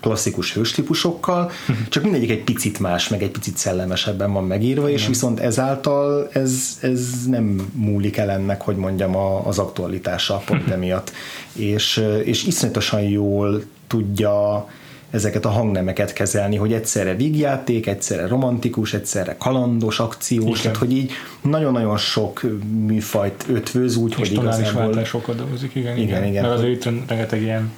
[0.00, 1.50] klasszikus hőstípusokkal,
[1.88, 6.78] csak mindegyik egy picit más, meg egy picit szellemesebben van megírva, és viszont ezáltal ez,
[6.80, 11.12] ez nem múlik el ennek, hogy mondjam, a, az aktualitása pont emiatt.
[11.52, 14.68] És, és iszonyatosan jól tudja
[15.10, 20.62] ezeket a hangnemeket kezelni, hogy egyszerre vígjáték, egyszerre romantikus, egyszerre kalandos, akciós, Igen.
[20.62, 22.42] tehát hogy így nagyon-nagyon sok
[22.86, 25.04] műfajt ötvöz hogy igazából...
[25.04, 26.08] Sokat dolgozik, igen, igen.
[26.08, 26.42] igen, igen.
[26.42, 27.72] Mert azért itt rengeteg ilyen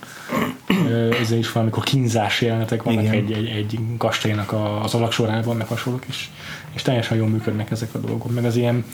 [1.20, 3.14] ezzel is valamikor kínzás jelenetek vannak Igen.
[3.14, 6.30] egy, egy, egy kastélynak az alaksorában, meg hasonlók is,
[6.74, 8.34] és teljesen jól működnek ezek a dolgok.
[8.34, 8.84] Meg az ilyen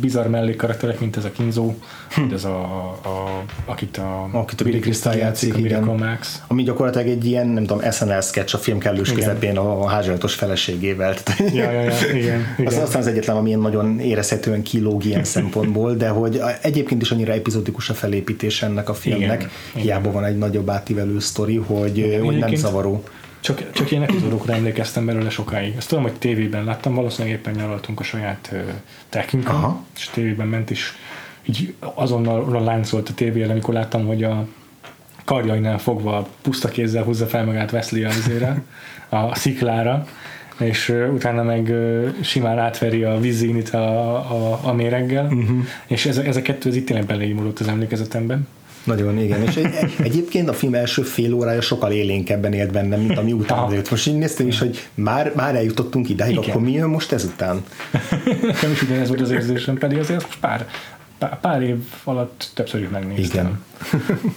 [0.00, 1.74] bizarr mellékkarakterek, mint ez a kínzó,
[2.16, 6.08] mint ez a, a akit a, Akit a Billy Crystal játszik, a Miracle igen.
[6.08, 6.42] Max.
[6.46, 9.20] Ami gyakorlatilag egy ilyen, nem tudom, SNL sketch a film kellős Igen.
[9.20, 11.14] közepén a házsajtos feleségével.
[11.38, 12.72] Ja, ja, ja, igen, igen.
[12.82, 17.10] aztán az egyetlen, ami ilyen nagyon érezhetően kilóg ilyen szempontból, de hogy a- egyébként is
[17.10, 22.18] annyira epizódikus a felépítés ennek a filmnek, Igen, hiába van egy nagyobb átívelő sztori, hogy,
[22.24, 23.02] hogy nem zavaró.
[23.40, 25.74] Csak, csak ilyen epizódokra emlékeztem belőle sokáig.
[25.76, 28.60] Ezt tudom, hogy tévében láttam, valószínűleg éppen nyaraltunk a saját uh,
[29.08, 29.84] tekünkön, Aha.
[29.96, 30.92] és tévében ment, és
[31.44, 34.46] így azonnal láncolt a tévére, amikor láttam, hogy a
[35.24, 38.62] karjainál fogva puszta kézzel húzza fel magát Wesley a, vizére,
[39.08, 40.06] a sziklára,
[40.58, 41.72] és utána meg
[42.20, 45.64] simán átveri a vízinit a, a, a méreggel, uh-huh.
[45.86, 48.48] és ez, ez a kettő az itt tényleg beleimulott az emlékezetemben.
[48.84, 49.42] Nagyon, igen.
[49.42, 53.62] És egy, egyébként a film első fél órája sokkal élénkebben élt bennem, mint ami utána
[53.62, 53.72] Aha.
[53.72, 53.90] jött.
[53.90, 56.50] Most így néztem is, hogy már, már eljutottunk idáig, Igen.
[56.50, 57.64] akkor mi jön most ezután?
[58.42, 60.66] Nekem is ugyanez volt az érzésem, pedig azért most pár,
[61.40, 63.64] pár, év alatt többször is megnéztem.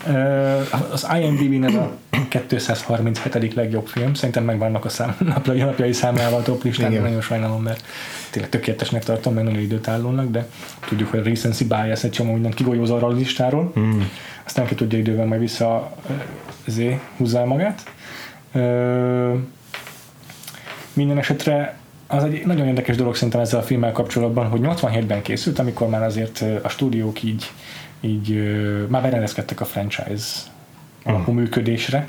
[0.06, 0.68] Igen.
[0.92, 1.92] Az IMDb-nek a
[2.30, 3.54] 237.
[3.54, 7.86] legjobb film, szerintem megvannak a szám, naplai, napjai számával a top listán, nagyon sajnálom, mert
[8.30, 10.48] tényleg tökéletesnek tartom, meg nagyon időtállónak, de
[10.88, 14.02] tudjuk, hogy a recency bias egy csomó mindent kigolyóz arra a listáról, mm.
[14.44, 15.98] aztán ki tudja idővel majd vissza
[17.18, 17.84] húzza el magát.
[18.54, 19.34] Ö,
[20.94, 21.78] minden esetre
[22.14, 26.04] az egy nagyon érdekes dolog szerintem ezzel a filmmel kapcsolatban, hogy 87-ben készült, amikor már
[26.04, 27.52] azért a stúdiók így,
[28.02, 28.44] így
[28.88, 30.28] már berendezkedtek a franchise
[31.04, 32.06] alapú működésre,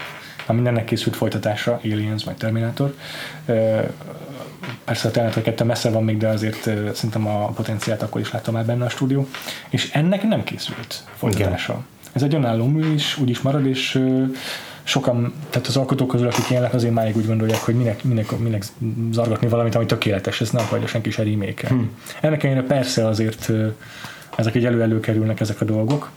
[0.47, 2.95] ami ennek készült folytatása, Aliens vagy Terminator.
[4.85, 6.63] Persze a Terminator 2 messze van még, de azért
[6.95, 9.29] szerintem a potenciált akkor is láttam már benne a stúdió,
[9.69, 11.85] és ennek nem készült folytatása.
[12.13, 14.01] Ez egy önálló mű is, úgy is marad, és
[14.85, 18.65] sokan, tehát az alkotók közül, akik jelenleg azért máig úgy gondolják, hogy minek, minek, minek
[19.13, 21.91] zargatni valamit, ami tökéletes, ez nem akarja senki se remake hmm.
[22.21, 23.51] Ennek ellenére persze azért
[24.37, 26.11] ezek egy elő előkerülnek ezek a dolgok.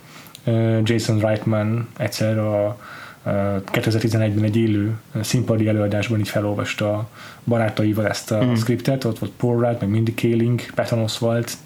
[0.83, 2.77] Jason Reitman egyszer a
[3.25, 7.09] ö, 2011-ben egy élő színpadi előadásban így felolvasta
[7.43, 8.55] barátaival ezt a hmm.
[8.55, 11.57] skriptet, ott volt Paul Rudd, meg Mindy Kaling, Patton Oswalt,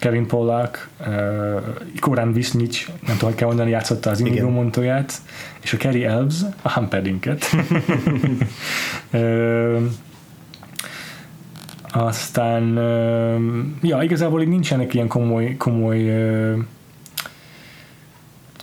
[0.00, 1.06] Kevin Pollack, uh,
[2.00, 4.44] Korán Visnich, nem tudom, hogy kell mondani, játszotta az Igen.
[4.44, 5.12] Montoyát,
[5.60, 7.44] és a Kerry Elves, a Humperdinket.
[9.10, 9.78] Ö,
[11.92, 13.36] aztán, ö,
[13.82, 16.56] ja, igazából így nincsenek ilyen komoly, komoly ö,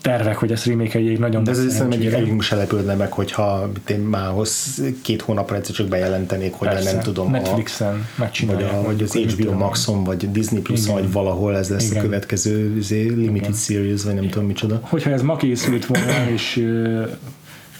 [0.07, 3.99] tervek, hogy ezt remake nagyon De ez szerintem egyik egyikünk se lepődne meg, hogyha én
[3.99, 8.73] mához két hónapra egyszer csak bejelentenék, hogy Persze, nem tudom, Netflixen vagy, megcsinálják.
[8.73, 9.51] a, vagy az HBO.
[9.51, 10.93] Maxon, vagy Disney Plus, Igen.
[10.93, 11.97] vagy valahol ez lesz Igen.
[11.97, 13.53] a következő izé, limited Igen.
[13.53, 14.79] series, vagy nem tudom micsoda.
[14.81, 16.65] hogyha ez ma készült volna, és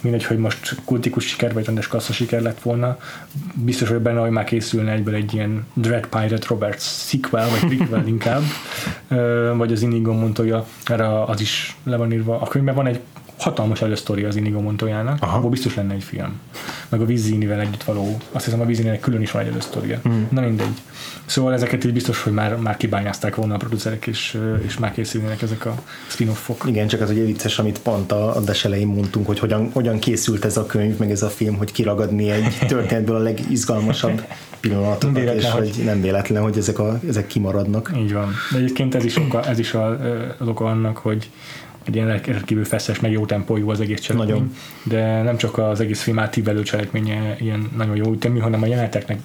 [0.01, 2.97] mindegy, hogy most kultikus siker, vagy rendes kassza siker lett volna,
[3.53, 8.07] biztos, hogy benne, hogy már készülne egyből egy ilyen Dread Pirate Roberts sequel, vagy prequel
[8.15, 8.41] inkább,
[9.57, 12.41] vagy az Inigo Montoya, erre az is le van írva.
[12.41, 12.99] A könyvben van egy
[13.38, 15.38] hatalmas elősztori az Inigo Montoyának, Aha.
[15.38, 16.39] abból biztos lenne egy film.
[16.89, 20.00] Meg a Vizinivel együtt való, azt hiszem a Vizininek külön is van egy elősztoria.
[20.04, 20.28] Hmm.
[20.32, 20.73] Na mindegy.
[21.26, 25.41] Szóval ezeket így biztos, hogy már, már kibányázták volna a producerek, és, és már készülnének
[25.41, 26.63] ezek a spin-offok.
[26.67, 30.45] Igen, csak az ugye vicces, amit pont a adás elején mondtunk, hogy hogyan, hogyan készült
[30.45, 34.21] ez a könyv, meg ez a film, hogy kiragadni egy történetből a legizgalmasabb
[34.60, 37.91] pillanatokat, Véletlen, és hogy- hogy nem véletlen, hogy ezek, a, ezek kimaradnak.
[37.97, 38.34] Így van.
[38.52, 39.89] De egyébként ez is, oka, ez is a,
[40.39, 41.30] az oka annak, hogy
[41.88, 44.36] egy ilyen rendkívül feszes, meg jó tempójú az egész cselekmény.
[44.36, 44.56] Nagyon.
[44.84, 49.19] De nem csak az egész film átívelő cselekménye ilyen nagyon jó ütemű, hanem a jeleneteknek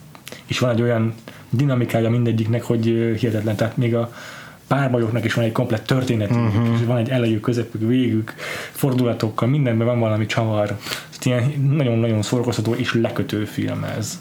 [0.46, 1.14] is van egy olyan
[1.51, 2.85] dinamikája mindegyiknek, hogy
[3.18, 3.57] hihetetlen.
[3.57, 4.12] Tehát még a
[4.66, 6.81] párbajoknak is van egy komplett történetük, uh-huh.
[6.81, 8.35] és van egy elejük, közepük, végük,
[8.70, 10.77] fordulatokkal, mindenben van valami csavar.
[11.22, 14.20] Ilyen nagyon-nagyon szórakoztató és lekötő film ez.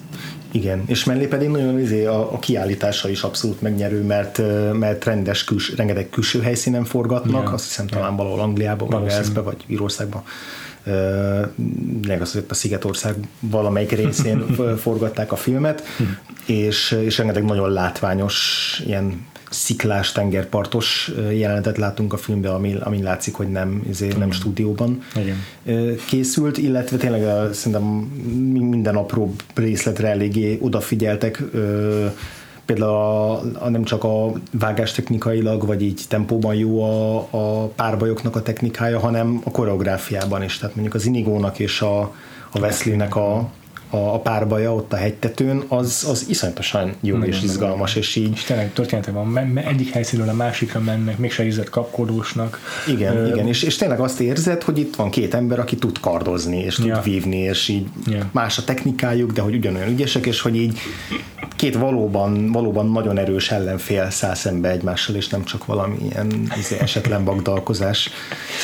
[0.51, 4.41] Igen, és mellé pedig nagyon izé, a, a kiállítása is abszolút megnyerő, mert,
[4.73, 7.53] mert rendes küls, rengeteg külső helyszínen forgatnak, Igen.
[7.53, 9.01] azt hiszem talán valahol Angliában, vagy.
[9.01, 10.23] Walesbe, vagy Írországban.
[12.19, 14.45] Az, a Szigetország valamelyik részén
[14.83, 15.83] forgatták a filmet,
[16.45, 23.33] és, és rengeteg nagyon látványos ilyen sziklás, tengerpartos jelenetet látunk a filmben, ami, ami látszik,
[23.33, 25.37] hogy nem, izé, nem stúdióban Igen.
[26.07, 27.83] készült, illetve tényleg ö, szerintem
[28.49, 31.43] minden apró részletre eléggé odafigyeltek,
[32.65, 33.31] például a,
[33.65, 38.99] a, nem csak a vágás technikailag, vagy így tempóban jó a, a párbajoknak a technikája,
[38.99, 40.57] hanem a koreográfiában is.
[40.57, 42.01] Tehát mondjuk az Inigónak és a,
[42.51, 43.49] a Wesleynek a
[43.97, 48.43] a párbaja ott a hegytetőn, az, az iszonyatosan jó Nagyon és izgalmas, és így És
[48.43, 52.59] tényleg története van, me- me- egyik helyszínről a másikra mennek, mégse érzed kapkodósnak.
[52.87, 55.99] Igen, Ö, igen, és, és tényleg azt érzed, hogy itt van két ember, aki tud
[55.99, 57.01] kardozni, és tud Ja.
[57.03, 58.29] vívni, és így Ja.
[58.31, 60.79] más a technikájuk, de hogy ugyanolyan ügyesek, és hogy így
[61.55, 66.77] két valóban, valóban nagyon erős ellenfél száll szembe egymással, és nem csak valami ilyen izé,
[66.79, 68.09] esetlen bagdalkozás.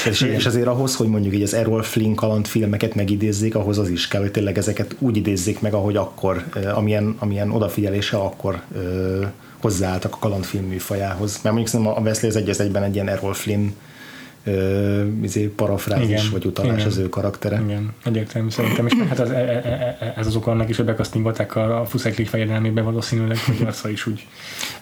[0.09, 4.07] És, és azért ahhoz, hogy mondjuk így az Errol Flynn kalandfilmeket megidézzék, ahhoz az is
[4.07, 8.61] kell, hogy tényleg ezeket úgy idézzék meg, ahogy akkor, amilyen, amilyen odafigyelése akkor
[9.61, 11.31] hozzáálltak a kalandfilm műfajához.
[11.31, 13.69] Mert mondjuk szerintem a Wesley az egy egyben egy ilyen Errol Flynn
[15.23, 16.87] izé, parafrázis, Igen, vagy utalás igen.
[16.87, 17.61] az ő karaktere.
[17.65, 18.85] Igen, egyértelmű szerintem.
[18.85, 21.85] És hát az, e- e- e- ez az oka annak is, hogy bekasztingolták a, a
[21.85, 24.25] Fuszeklik fejedelmébe valószínűleg, hogy arca is úgy.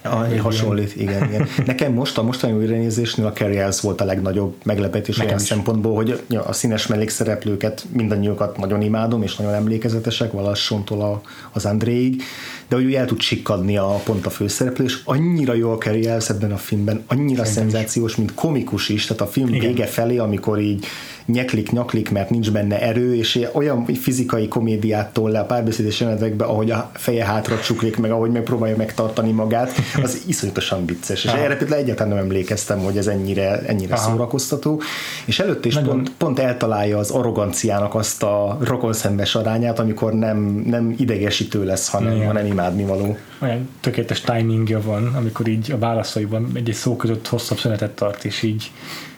[0.02, 1.46] A, hasonlít, igen, igen.
[1.66, 5.48] Nekem most a mostani újranézésnél a Carrie Ells volt a legnagyobb meglepetés Nekem olyan is.
[5.48, 11.20] szempontból, hogy a színes mellékszereplőket mindannyiukat nagyon imádom, és nagyon emlékezetesek, Valassontól a,
[11.52, 12.22] az Andréig,
[12.68, 16.10] de hogy úgy el tud sikkadni a pont a főszereplő, és annyira jó a Carrie
[16.10, 19.60] Ells ebben a filmben, annyira szenzációs, mint komikus is, tehát a film Igen.
[19.60, 20.86] vége felé, amikor így
[21.26, 26.70] nyeklik, nyaklik, mert nincs benne erő, és olyan fizikai komédiától le a párbeszédes jelenetekbe, ahogy
[26.70, 31.24] a feje hátra csuklik, meg ahogy megpróbálja megtartani magát, az iszonyatosan vicces.
[31.24, 31.42] És Aha.
[31.42, 34.10] erre például egyáltalán nem emlékeztem, hogy ez ennyire, ennyire Aha.
[34.10, 34.80] szórakoztató.
[35.24, 35.88] És előtte is Nagyon.
[35.88, 42.14] pont, pont eltalálja az arroganciának azt a rokonszembes arányát, amikor nem, nem idegesítő lesz, hanem,
[42.14, 42.26] Igen.
[42.26, 43.16] hanem imádnivaló.
[43.42, 48.42] Olyan tökéletes timingja van, amikor így a válaszaiban egy-egy szó között hosszabb szünetet tart, és
[48.42, 48.70] így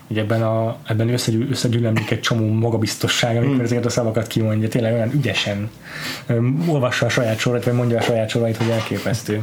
[0.09, 3.61] így ebben, a, ebben összegyűl, összegyűlömlik egy csomó magabiztosság, amikor mm.
[3.61, 5.71] ezeket a szavakat kimondja, tényleg olyan ügyesen
[6.27, 9.43] öm, olvassa a saját sorait, vagy mondja a saját sorait, hogy elképesztő.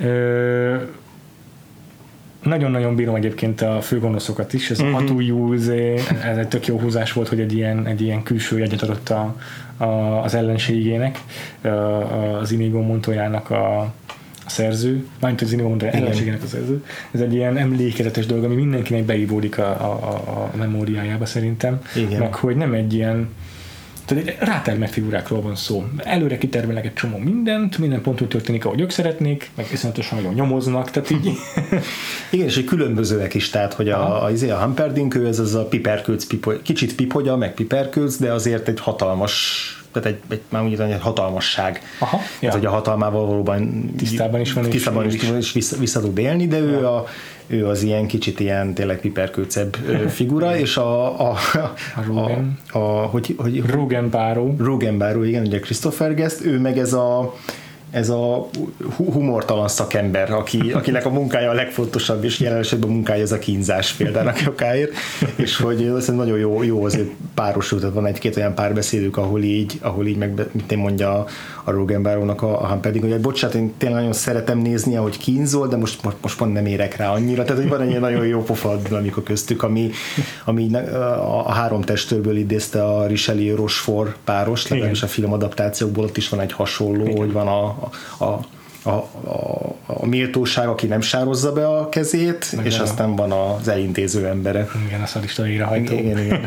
[0.00, 0.76] Ö,
[2.42, 4.94] nagyon-nagyon bírom egyébként a főgonoszokat is, ez mm-hmm.
[4.94, 8.82] Atu Júzé, ez egy tök jó húzás volt, hogy egy ilyen, egy ilyen külső jegyet
[8.82, 9.36] adott a,
[9.76, 9.84] a,
[10.22, 11.20] az ellenségének,
[12.40, 13.92] az Inigo Montoya-nak a,
[14.46, 16.84] a szerző, mármint az Montoya ellenségének a szerző.
[17.10, 21.80] Ez egy ilyen emlékezetes dolog, ami mindenkinek beívódik a, a, a, memóriájába szerintem.
[21.96, 22.18] Igen.
[22.18, 23.28] Meg hogy nem egy ilyen
[24.04, 25.84] tehát egy rátermelt figurákról van szó.
[25.96, 30.34] Előre kitermelnek egy csomó mindent, minden pont úgy történik, ahogy ők szeretnék, meg iszonyatosan nagyon
[30.34, 31.30] nyomoznak, tehát így
[32.30, 35.54] Igen, és hogy különbözőek is, tehát hogy a, a, izé, a Humperdinck, ő ez az
[35.54, 40.64] a piperkőc, pipo, kicsit pipogya, meg piperkőc, de azért egy hatalmas tehát egy, egy már
[40.64, 41.80] úgy egy hatalmasság.
[41.98, 42.38] Aha, ja.
[42.40, 45.30] Tehát, hogy a hatalmával valóban Tisztában is van, tisztában is, is.
[45.38, 47.04] és vissza, vissza tud élni, de ő, a,
[47.46, 49.76] ő az ilyen kicsit ilyen tényleg piperkőcebb
[50.08, 51.58] figura, és a, a, a,
[51.96, 52.58] a, Rogan.
[52.70, 54.54] a hogy, hogy, Rogan Báró.
[54.58, 57.34] Rogan Barrow, igen, ugye Christopher Guest, ő meg ez a
[57.92, 58.48] ez a
[58.96, 63.32] hu- humortalan szakember, aki, akinek a munkája a legfontosabb, és jelen esetben a munkája ez
[63.32, 64.92] a kínzás például a okáért,
[65.36, 70.06] és hogy szerintem nagyon jó, jó azért párosult, van egy-két olyan párbeszédük, ahol így, ahol
[70.06, 71.24] így meg, mint én mondja
[71.64, 75.68] a Rogan Barrow-nak a, a Humperdinck, hogy bocsánat, én tényleg nagyon szeretem nézni, ahogy kínzol,
[75.68, 78.76] de most, most, pont nem érek rá annyira, tehát hogy van egy nagyon jó pofa
[78.76, 79.90] dinamika köztük, ami,
[80.44, 86.28] ami a, a három testőrből idézte a Richelieu Rochefort páros, legalábbis a filmadaptációkból ott is
[86.28, 87.16] van egy hasonló, Igen.
[87.16, 87.64] hogy van a,
[88.18, 88.40] a, a
[88.84, 93.32] a, a, a méltóság, aki nem sározza be a kezét, Meg és a- aztán van
[93.32, 94.68] az elintéző embere.
[94.86, 95.92] Igen, a szadista végrehajtó.
[95.92, 96.46] Igen, igen.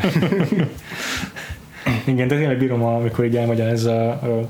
[2.04, 4.48] Igen, de tényleg bírom, amikor így elmagyarázza a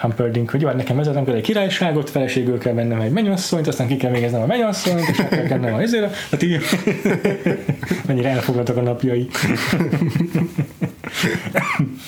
[0.00, 3.86] Humperdinck, hogy jó, hát nekem vezetem kell egy királyságot, feleségül kell vennem egy mennyasszonyt, aztán
[3.86, 6.10] ki kell végeznem a mennyasszonyt, és meg kell kennem a izére.
[6.30, 6.60] Hát így
[8.06, 9.28] mennyire elfogadtak a napjai.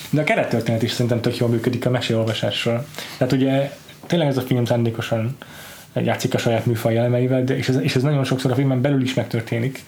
[0.09, 2.85] De a kerettörténet is szerintem tök jól működik a meséolvasással.
[3.17, 3.71] Tehát ugye
[4.07, 5.37] tényleg ez a film szándékosan
[6.01, 9.01] játszik a saját műfaj elemeivel, de, és, ez, és ez nagyon sokszor a filmen belül
[9.01, 9.83] is megtörténik,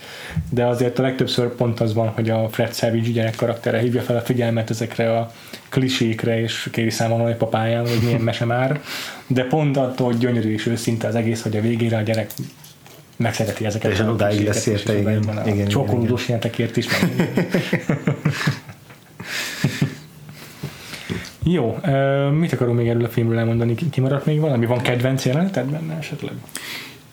[0.50, 4.16] de azért a legtöbbször pont az van, hogy a Fred Savage gyerek karaktere hívja fel
[4.16, 5.32] a figyelmet ezekre a
[5.70, 8.82] klisékre, és kéri számon a papáján, hogy milyen mese már,
[9.28, 12.32] de pont attól, hogy gyönyörű és őszinte az egész, hogy a végére a gyerek
[13.16, 13.92] megszereti ezeket.
[13.92, 15.22] És odáig lesz érte, igen.
[15.22, 16.88] Igen, igen, Csókolódós jelentekért is.
[16.88, 17.30] Meg.
[21.48, 21.78] Jó,
[22.40, 23.76] mit akarunk még erről a filmről elmondani?
[23.76, 24.66] Ki- Kimaradt még valami?
[24.66, 26.34] Van kedvenc jeleneted benne esetleg?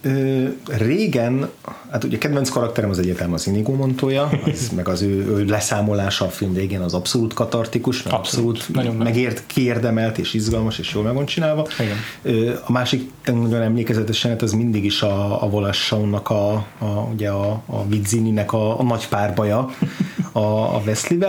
[0.04, 1.48] Ö, régen,
[1.90, 6.24] hát ugye kedvenc karakterem az egyetem az Inigo Montoya, az, meg az ő, ő leszámolása
[6.24, 8.50] a film végén az abszolút katartikus, meg Abszolút.
[8.56, 11.66] abszolút, Nagyon megért, kiérdemelt és izgalmas és jól meg van csinálva.
[11.80, 11.96] Igen.
[12.22, 16.84] Ö, a másik nagyon emlékezetes jelenet az mindig is a, a Wallace Shawn-nak a, a,
[17.12, 19.70] ugye a, a Vizzini-nek a, a nagy párbaja
[20.32, 20.82] a, a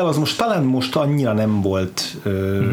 [0.07, 2.71] az most talán most annyira nem volt ö,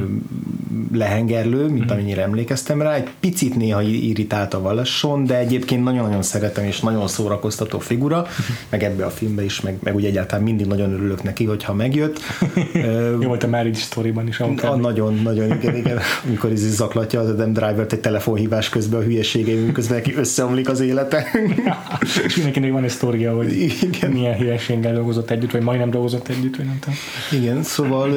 [0.93, 6.23] lehengerlő, mint amennyire emlékeztem rá, egy picit néha irritált a Wallace Shawn, de egyébként nagyon-nagyon
[6.23, 8.27] szeretem, és nagyon szórakoztató figura,
[8.69, 12.21] meg ebbe a filmbe is, meg, meg ugye egyáltalán mindig nagyon örülök neki, hogyha megjött.
[13.21, 14.41] Jó volt a Marriage Story-ban is.
[14.41, 15.99] A, nagyon, nagyon, igen, igen.
[16.27, 20.81] Amikor ez zaklatja az Adam Driver-t egy telefonhívás közben a hülyeségeim közben neki összeomlik az
[20.81, 21.27] élete.
[22.27, 23.53] és mindenkinek van egy sztoria, hogy
[23.83, 24.11] igen.
[24.11, 26.99] milyen hülyeséggel dolgozott együtt, vagy majdnem dolgozott együtt, vagy nem tudom.
[27.41, 28.11] Igen, szóval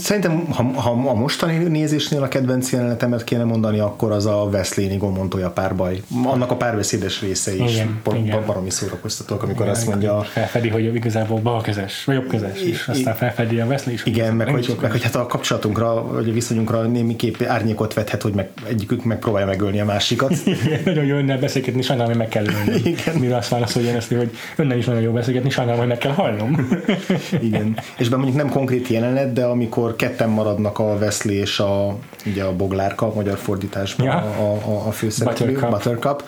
[0.00, 4.86] Szerintem, ha, ha a mostani nézésnél a kedvenc jelenetemet kéne mondani, akkor az a Wesley
[4.86, 6.02] Inigo Montoya párbaj.
[6.24, 8.42] Annak a párbeszédes része is igen, igen.
[8.46, 10.20] baromi szórakoztatók, amikor igen, azt mondja...
[10.20, 14.06] Felfedi, hogy igazából balkezes, vagy jobbkezes is, aztán felfedi a Wesley is.
[14.06, 18.32] Igen, meg hogy, meg hogy hát a kapcsolatunkra, vagy a viszonyunkra némiképp árnyékot vethet, hogy
[18.32, 20.32] meg, egyikük megpróbálja megölni a másikat.
[20.64, 22.80] Igen, nagyon jó önnel beszélgetni, sajnálom, hogy meg kell ölni.
[22.84, 23.16] Igen.
[23.16, 26.68] Mire azt válaszolja ezt, hogy önnel is nagyon jó beszélgetni, sajnálom, hogy meg kell hallnom.
[27.40, 27.78] Igen.
[27.98, 32.42] És be mondjuk nem konkrét jelenet, de amikor ketten maradnak a Wesley és a, ugye
[32.42, 34.14] a Boglárka, a magyar fordításban ja.
[34.14, 35.70] a, a, a főszereplő, Buttercup.
[35.70, 36.22] Buttercup.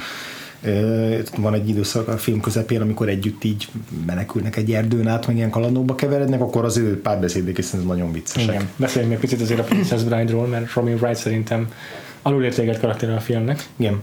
[1.37, 3.69] Van egy időszak a film közepén, amikor együtt így
[4.07, 8.55] menekülnek egy erdőn át, meg ilyen kalandóba keverednek, akkor az ő párbeszédek is nagyon viccesek.
[8.55, 8.69] Igen.
[8.77, 11.73] Beszéljünk még picit azért a Princess Bride-ról, mert Robin Wright szerintem
[12.23, 13.67] alulértékelt karakter a filmnek.
[13.77, 14.03] Igen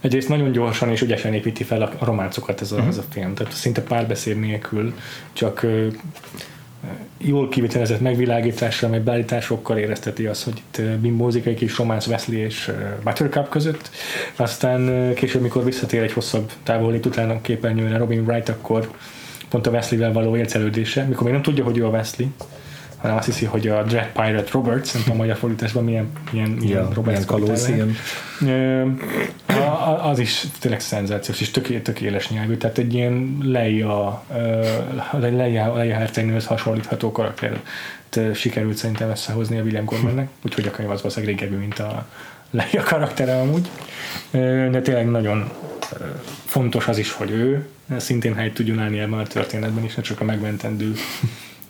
[0.00, 2.90] egyrészt nagyon gyorsan és ügyesen építi fel a románcokat ez a, uh-huh.
[2.90, 4.94] ez a film, tehát szinte párbeszéd nélkül,
[5.32, 5.66] csak
[7.18, 12.70] jól kivitelezett megvilágításra, meg beállításokkal érezteti azt, hogy itt bimbózik egy kis románc Wesley és
[13.04, 13.90] Buttercup között.
[14.36, 18.90] Aztán később, mikor visszatér egy hosszabb távolít utána képernyőre Robin Wright, akkor
[19.48, 22.28] pont a Wesley-vel való ércelődése, mikor még nem tudja, hogy ő a Wesley,
[23.00, 26.48] hanem azt hiszi, hogy a Dread Pirate Roberts, nem tudom, a magyar fordításban milyen, milyen,
[26.48, 27.96] milyen ja, Roberts kalóz, igen.
[30.02, 34.24] Az is tényleg szenzációs, és töké, tökéles nyelvű, tehát egy ilyen Leia,
[35.12, 37.60] Leia, Leia hercegnőhöz hasonlítható karakter
[38.34, 42.06] sikerült szerintem összehozni a William Gormannek, úgyhogy a könyv az valószínűleg régebbi, mint a
[42.50, 43.68] Leia karaktere amúgy.
[44.70, 45.50] De tényleg nagyon
[46.44, 50.20] fontos az is, hogy ő szintén helyt tudjon állni ebben a történetben is, ne csak
[50.20, 50.94] a megmentendő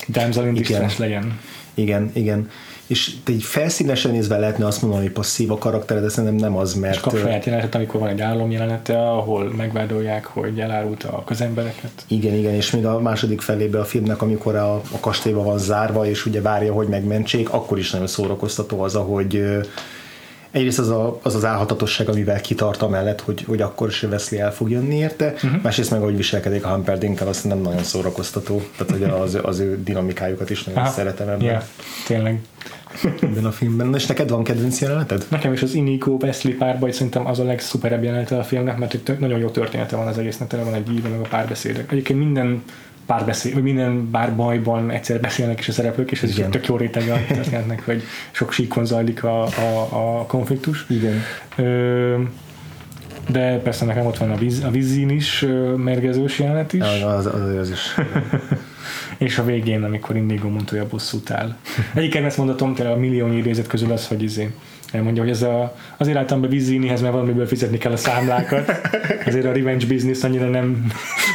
[0.06, 1.40] In distress legyen.
[1.74, 2.48] Igen, igen.
[2.86, 6.74] És egy felszínesen nézve lehetne azt mondani, hogy passzív a karakter, de szerintem nem az,
[6.74, 6.94] mert...
[6.94, 11.90] És kap saját jelenetet, amikor van egy álom jelenete, ahol megvádolják, hogy elárult a közembereket.
[12.06, 16.06] Igen, igen, és még a második felébe a filmnek, amikor a, a kastélyba van zárva,
[16.06, 19.42] és ugye várja, hogy megmentsék, akkor is nagyon szórakoztató az, ahogy
[20.50, 24.52] egyrészt az, a, az az álhatatosság, amivel kitart mellett, hogy, hogy akkor is Wesley el
[24.52, 25.62] fog jönni érte, uh-huh.
[25.62, 29.82] másrészt meg, hogy viselkedik a Humperdinkel, azt nem nagyon szórakoztató, tehát hogy az, az ő
[29.82, 30.90] dinamikájukat is nagyon Aha.
[30.90, 31.46] szeretem ebben.
[31.46, 31.62] Yeah,
[32.06, 32.40] tényleg.
[33.20, 33.94] Ebben a filmben.
[33.94, 35.26] És neked van kedvenc jeleneted?
[35.28, 39.18] Nekem is az Inigo Wesley párbaj szerintem az a legszuperebb jelenete a filmnek, mert itt
[39.18, 41.92] nagyon jó története van az egésznek, tele van egy írva, meg a párbeszédek.
[41.92, 42.62] Egyébként minden
[43.10, 46.48] párbeszéd, vagy minden bár bajban egyszer beszélnek is a szereplők, és ez Igen.
[46.48, 50.86] is tök jó rétege a történetnek, hogy sok síkon zajlik a, a, a konfliktus.
[50.88, 51.22] Igen.
[51.56, 52.22] Ö,
[53.28, 55.46] de persze nekem ott van a, víz, a vízin is
[55.76, 56.80] mérgezős jelenet is.
[56.82, 57.94] Az, az, az is.
[59.26, 61.56] és a végén, amikor Indigo Montoya bosszút áll.
[61.94, 64.50] Egyiken ezt mondatom, tényleg a millió idézet közül az, hogy izé,
[64.92, 68.72] elmondja, hogy ez a, azért álltam be Vizinihez, mert valamiből fizetni kell a számlákat.
[69.24, 70.86] Ezért a revenge business annyira nem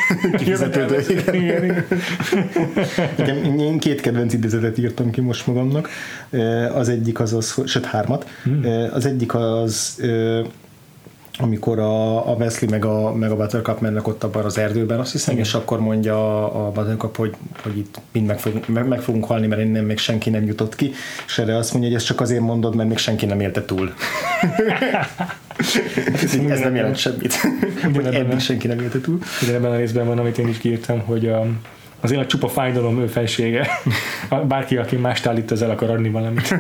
[0.38, 1.00] kifizetődő.
[1.10, 1.86] igen, igen.
[3.18, 3.60] igen.
[3.60, 5.90] Én két kedvenc idézetet írtam ki most magamnak.
[6.74, 8.30] Az egyik az az, sőt hármat.
[8.44, 8.64] Hmm.
[8.94, 10.02] Az egyik az
[11.40, 15.12] amikor a, a Wesley meg a, meg a Buttercup mennek ott abban az erdőben, azt
[15.12, 15.46] hiszem, Igen.
[15.46, 19.26] és akkor mondja a, a Buttercup, hogy, hogy itt mind meg fogunk, meg, meg fogunk
[19.26, 20.92] halni, mert innen még senki nem jutott ki,
[21.28, 23.94] és erre azt mondja, hogy ezt csak azért mondod, mert még senki nem élte túl.
[26.14, 27.34] ez, ez nem jelent semmit,
[27.96, 29.20] hogy eddig senki nem élte túl.
[29.42, 31.46] Ugyanebben a részben van, amit én is kiírtam, hogy a,
[32.02, 33.68] az élet csupa fájdalom ő felsége.
[34.48, 36.56] Bárki, aki mást állít, az el akar adni valamit.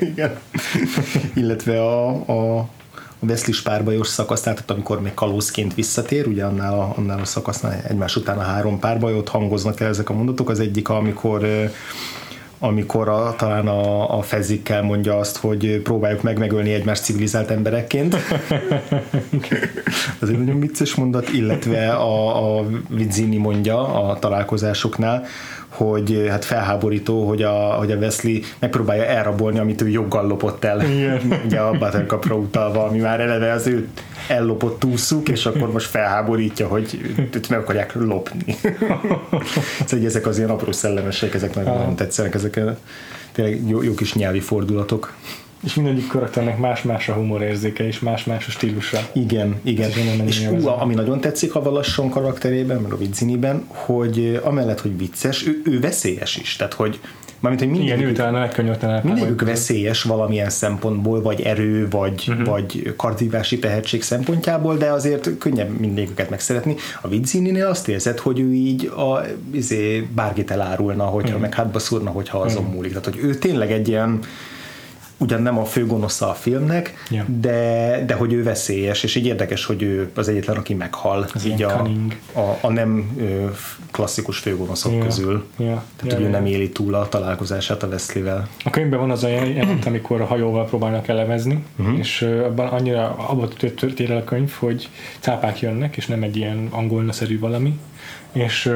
[0.00, 0.38] Igen.
[1.34, 2.08] Illetve a,
[2.58, 2.68] a
[3.28, 8.16] Wesley párbajos szakasz, tehát amikor még kalózként visszatér, ugye annál a, annál a szakasznál egymás
[8.16, 10.48] után a három párbajot hangoznak el ezek a mondatok.
[10.48, 11.46] Az egyik, amikor
[12.64, 18.16] amikor a, talán a, a fezikkel mondja azt, hogy próbáljuk meg megölni egymást civilizált emberekként.
[20.22, 25.24] Ez egy nagyon vicces mondat, illetve a, a Vizzini mondja a találkozásoknál,
[25.68, 30.90] hogy hát felháborító, hogy a, hogy a Wesley megpróbálja elrabolni, amit ő joggal lopott el.
[30.90, 31.40] Igen.
[31.44, 33.88] Ugye a Buttercupra utalva, ami már eleve az ő
[34.28, 37.14] ellopott túszuk, és akkor most felháborítja, hogy
[37.48, 38.56] meg akarják lopni.
[39.86, 42.60] szóval ezek az ilyen apró szellemesek, ezek nagyon, nagyon tetszenek, ezek
[43.32, 45.14] tényleg jó, jó kis nyelvi fordulatok.
[45.64, 49.08] És mindegyik karakternek más-más a humorérzéke, és más-más a stílusa.
[49.12, 49.90] Igen, igen.
[50.26, 55.46] És ú, ami nagyon tetszik a Valasson karakterében, meg a Vizziniben, hogy amellett, hogy vicces,
[55.46, 56.56] ő, ő veszélyes is.
[56.56, 57.00] Tehát, hogy
[57.44, 62.24] Mármint, hogy Igen, ő mindegyikük, talán a legkönnyűtlen mindegyikük veszélyes valamilyen szempontból, vagy erő, vagy,
[62.28, 62.46] uh-huh.
[62.46, 66.76] vagy kardívási tehetség szempontjából, de azért könnyebb mindegyiküket megszeretni.
[67.02, 69.20] A Vizzininél azt érzed, hogy ő így a,
[69.50, 71.42] izé, bárkit elárulna, hogyha uh-huh.
[71.42, 72.74] meg hátba szúrna, hogyha azon uh-huh.
[72.74, 72.90] múlik.
[72.90, 74.18] Tehát, hogy ő tényleg egy ilyen
[75.16, 77.24] ugyan nem a főgonosza a filmnek, Ja.
[77.40, 81.46] de, de hogy ő veszélyes, és így érdekes, hogy ő az egyetlen, aki meghal Az
[81.46, 81.88] így a,
[82.32, 83.16] a, a nem
[83.90, 85.04] klasszikus főgonoszok Ja.
[85.04, 85.44] közül.
[85.58, 85.64] Ja.
[85.96, 88.48] Tehát, Ja, hogy ő nem éli túl a találkozását a Wesley-vel.
[88.64, 91.98] A könyvben van az a jelent, amikor a hajóval próbálnak elevezni, uh-huh.
[91.98, 94.88] és ö, abban annyira abban történt el a könyv, hogy
[95.20, 97.78] cápák jönnek, és nem egy ilyen angolnaszerű valami,
[98.32, 98.72] és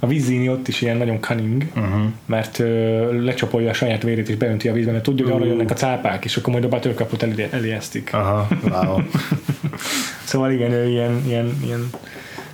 [0.00, 2.00] a Vizzini ott is ilyen nagyon cunning, uh-huh.
[2.26, 5.70] mert ö, lecsapolja a saját vérét és beönti a vízbe, mert tudja, hogy arra jönnek
[5.70, 8.14] a cápák, és akkor majd a buttercupot elé, eléjesztik.
[8.14, 9.00] Aha, wow.
[10.24, 11.90] Szóval igen, ő ilyen, ilyen, ilyen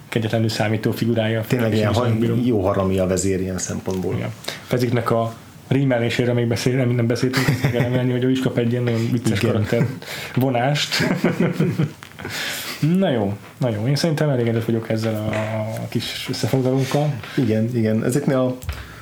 [0.08, 1.44] kegyetlenül számító figurája.
[1.46, 2.06] Tényleg ilyen ha,
[2.44, 4.14] jó harami a vezér ilyen szempontból.
[4.14, 4.32] Igen.
[4.66, 5.34] Feziknek a
[5.68, 8.82] rímelésére még beszél, nem, nem beszéltünk, ezt kell emelni, hogy ő is kap egy ilyen
[8.82, 9.52] nagyon vicces Igen.
[9.52, 9.86] karakter
[10.44, 10.94] vonást.
[12.98, 13.86] Na jó, na jó.
[13.86, 15.34] Én szerintem elégedett vagyok ezzel a,
[15.82, 17.14] a kis összefoglalónkkal.
[17.36, 18.04] Igen, igen.
[18.04, 18.56] Ezeknél a,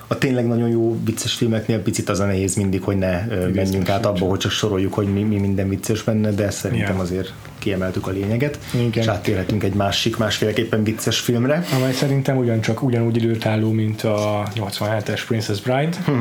[0.07, 3.89] a tényleg nagyon jó vicces filmeknél picit az a nehéz mindig, hogy ne ö, menjünk
[3.89, 7.01] át abba, hogy csak soroljuk, hogy mi, mi minden vicces benne, de szerintem Ja.
[7.03, 9.03] azért kiemeltük a lényeget, Igen.
[9.03, 11.65] és áttérhetünk egy másik, másféleképpen vicces filmre.
[11.77, 15.97] amely szerintem ugyancsak ugyanúgy időtálló, mint a 87-es Princess Bride.
[16.07, 16.13] Hm.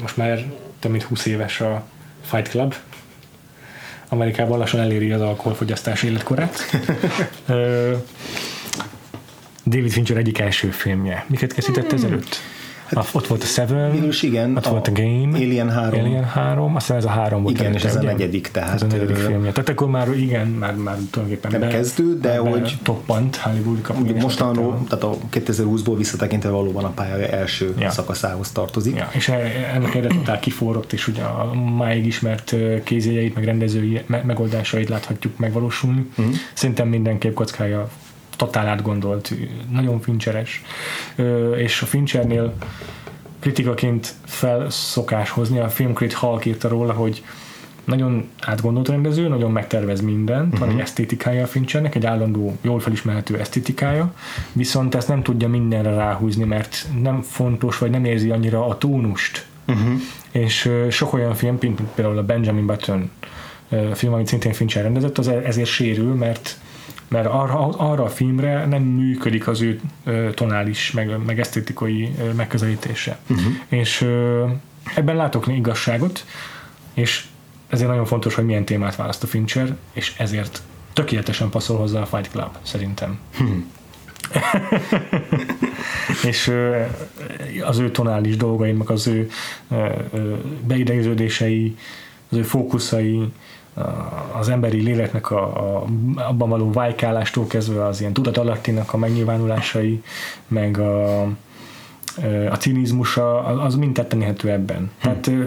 [0.00, 0.44] Most már
[0.78, 1.84] több mint 20 éves a
[2.22, 2.74] Fight Club.
[4.12, 6.58] Amerikában lassan eléri az alkoholfogyasztás életkorát.
[9.66, 11.24] David Fincher egyik első filmje.
[11.28, 12.36] Miket készített ezelőtt?
[12.94, 16.00] A- Ott volt a Seven, Végülis igen, ott volt a Game, Alien 3.
[16.00, 17.58] Alien 3, aztán ez a három volt.
[17.60, 19.52] Igen, és ez a negyedik, tehát, Ez a negyedik filmje.
[19.52, 24.20] Tehát akkor már igen, már, már tulajdonképpen Nem kezdő, de hogy- toppant Hollywood kapcsolatban.
[24.22, 27.90] Mostanról, tehát a 2020-ból visszatekintve valóban a pálya első Ja.
[27.90, 28.96] szakaszához tartozik.
[28.96, 34.00] Ja, és e- ennek egyre totál kiforrott, és ugye a máig ismert kézjegyeit, meg rendezői
[34.06, 36.06] me- megoldásait láthatjuk megvalósulni.
[36.18, 36.34] Uh-huh.
[36.52, 37.88] Szerintem mindenképp kockája
[38.44, 39.32] totál átgondolt,
[39.70, 40.62] nagyon fincseres,
[41.56, 42.54] és a Finchernél
[43.38, 47.24] kritikaként fel szokás hozni, a Filmcrit Hulk írta róla, hogy
[47.84, 50.58] nagyon átgondolt rendező, nagyon megtervez mindent, uh-huh.
[50.58, 54.14] van egy esztétikája a Finchernek, egy állandó, jól felismerhető esztétikája,
[54.52, 59.46] viszont ezt nem tudja mindenre ráhúzni, mert nem fontos, vagy nem érzi annyira a tónust.
[59.66, 60.00] Uh-huh.
[60.30, 61.58] És sok olyan film,
[61.94, 63.10] például a Benjamin Button
[63.94, 66.56] film, amit szintén Fincher rendezett, az e- ezért sérül, mert
[67.12, 69.80] mert arra, arra a filmre nem működik az ő
[70.34, 73.18] tonális, meg, meg esztétikai megközelítése.
[73.28, 73.52] Uh-huh.
[73.68, 74.06] És
[74.94, 76.24] ebben látok igazságot,
[76.94, 77.24] és
[77.68, 82.06] ezért nagyon fontos, hogy milyen témát választ a Fincher, és ezért tökéletesen passzol hozzá a
[82.06, 83.18] Fight Club, szerintem.
[86.30, 86.82] és ö,
[87.64, 89.30] az ő tonális dolgai, meg az ő
[90.66, 91.76] beidegződései,
[92.30, 93.32] az ő fókuszai,
[94.32, 100.02] az emberi léleknek a, a, abban való vájkálástól kezdve az ilyen tudatalattinak a megnyilvánulásai,
[100.48, 101.22] meg a,
[102.50, 104.90] a cinizmusa, az- mind tetten érhető ebben.
[105.00, 105.44] Tehát ö,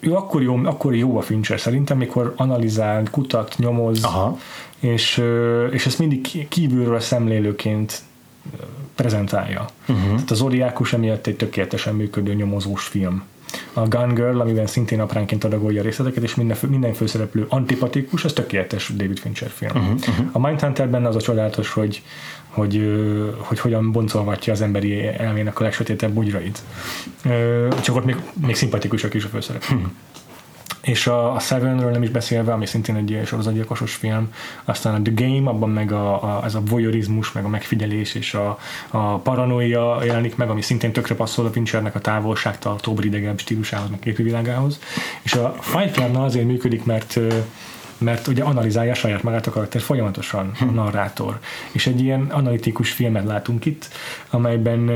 [0.00, 4.38] ő akkor jó, akkor jó a Fincher szerintem, mikor analizál, kutat, nyomoz, Aha.
[4.78, 5.22] és,
[5.70, 8.02] és ezt mindig kívülről szemlélőként
[8.94, 9.64] prezentálja.
[9.88, 10.06] Uh-huh.
[10.06, 13.22] Tehát az Zodiákus emiatt egy tökéletesen működő nyomozós film.
[13.72, 18.24] A Gun Girl, amiben szintén apránként adagolja a részleteket, és minden, fő, minden főszereplő antipatikus,
[18.24, 19.76] az tökéletes David Fincher film.
[19.76, 20.26] Uh-huh, uh-huh.
[20.32, 22.02] A Mindhunterben az a csodálatos, hogy,
[22.48, 23.00] hogy,
[23.38, 26.62] hogy hogyan boncolgatja az emberi elmének a legsötétebb bugyrait.
[27.82, 29.80] Csak ott még, még szimpatikusak is a főszereplők.
[30.86, 34.32] És a, a Sevenről nem is beszélve, ami szintén egy sorozatgyilkosos film,
[34.64, 38.34] aztán a The Game, abban meg a, a, ez a voyeurizmus, meg a megfigyelés és
[38.34, 38.58] a,
[38.90, 43.98] a paranoia jelenik meg, ami szintén tökre passzol a Finchernek a távolságtartóbb, idegebb stílusához, meg
[43.98, 44.80] képi világához.
[45.22, 47.18] És a Fight Clubnál azért működik, mert
[47.98, 51.38] mert ugye analizálja saját magát a karakter folyamatosan, a narrátor.
[51.72, 53.88] És egy ilyen analitikus filmet látunk itt,
[54.30, 54.90] amelyben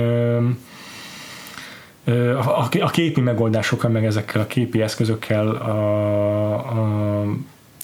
[2.05, 7.25] a, a képi megoldásokkal, meg ezekkel a képi eszközökkel a, a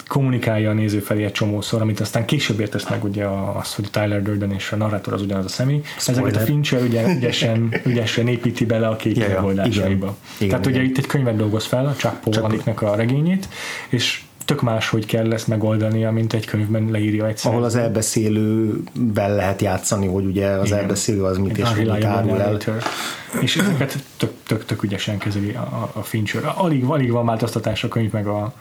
[0.06, 3.26] kommunikálja a néző felé egy csomószor, amit aztán később értesz meg ugye
[3.60, 5.80] az, hogy Tyler Durden és a narrátor az ugyanaz a személy.
[5.98, 6.24] Spoiler.
[6.24, 9.86] Ezeket a Fincher ugye ügyesen, ügyesen építi bele a képi Ja, megoldásaiba.
[9.86, 10.16] igen.
[10.36, 10.90] Igen, Tehát ugye igen.
[10.90, 13.48] itt egy könyvet dolgoz fel, a Chuck Palahniuknak a regényét,
[13.88, 17.52] és tök más, hogy kell ezt megoldania, mint egy könyvben leírja egyszer.
[17.52, 20.78] Ahol az elbeszélővel lehet játszani, hogy ugye az Igen.
[20.78, 22.58] elbeszélő az mit és hogy mit árul el.
[23.40, 26.52] És ezeket tök, tök, tök ügyesen kezeli a, a Fincher.
[26.54, 28.52] Alig, alig van változtatás a könyv meg a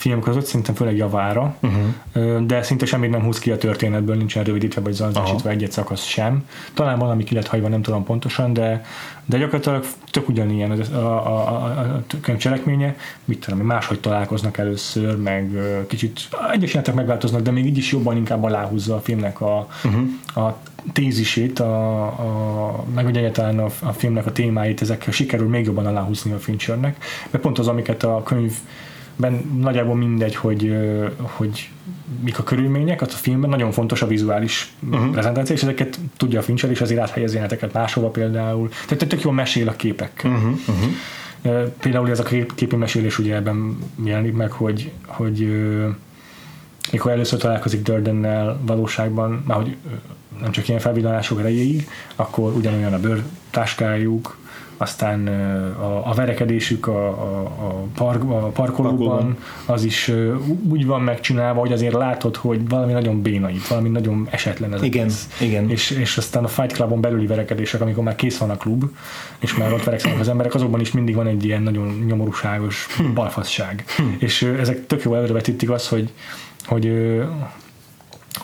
[0.00, 2.46] film között, szerintem főleg javára, uh-huh.
[2.46, 6.44] de szinte semmit nem húz ki a történetből, nincsen rövidítve vagy zanzásítva egy szakasz sem.
[6.74, 8.84] Talán valami ki lett hagyva, nem tudom pontosan, de,
[9.24, 15.16] de gyakorlatilag tök ugyanilyen a, a, a, a könyv cselekménye, mit tudom, máshogy találkoznak először,
[15.16, 15.50] meg
[15.86, 20.46] kicsit egyes jelentek megváltoznak, de még így is jobban inkább aláhúzza a filmnek a, uh-huh.
[20.46, 20.58] a
[20.92, 25.86] tézisét, a, a, meg ugye egyáltalán a, a filmnek a témáit, ezekkel sikerül még jobban
[25.86, 28.52] aláhúzni a Finchernek, mert pont az, amiket a könyv
[29.20, 30.76] ben nagyjából mindegy, hogy,
[31.20, 31.70] hogy
[32.20, 35.10] mik a körülmények, az a filmben nagyon fontos a vizuális uh-huh.
[35.10, 38.68] prezentáció, és ezeket tudja a Fincher, és azért áthelyezi jeleneteket máshova például.
[38.86, 40.22] Tehát tök jól mesél a képek.
[40.24, 40.58] Uh-huh.
[40.68, 41.68] Uh-huh.
[41.80, 42.22] Például ez a
[42.54, 45.64] képi mesélés ugye ebben jelenik meg, hogy, hogy
[46.92, 49.76] mikor először találkozik Durdennel valóságban, már hogy
[50.40, 54.38] nem csak ilyen felvillanások erejéig, akkor ugyanolyan a bőrtáskájuk,
[54.80, 55.26] aztán
[55.80, 60.12] a, a verekedésük a, a, a, park, a parkolóban, az is
[60.68, 64.82] úgy van megcsinálva, hogy azért látod, hogy valami nagyon béna itt, valami nagyon esetlen ez
[64.82, 65.10] igen,
[65.40, 65.70] igen.
[65.70, 68.84] És, és aztán a Fight Clubon belüli verekedések, amikor már kész van a klub,
[69.38, 73.14] és már ott verekszenek az emberek, azokban is mindig van egy ilyen nagyon nyomorúságos hm.
[73.14, 73.84] balfasság.
[73.96, 74.02] Hm.
[74.18, 76.12] És ezek tök jó előrevetítik azt, hogy,
[76.64, 76.92] hogy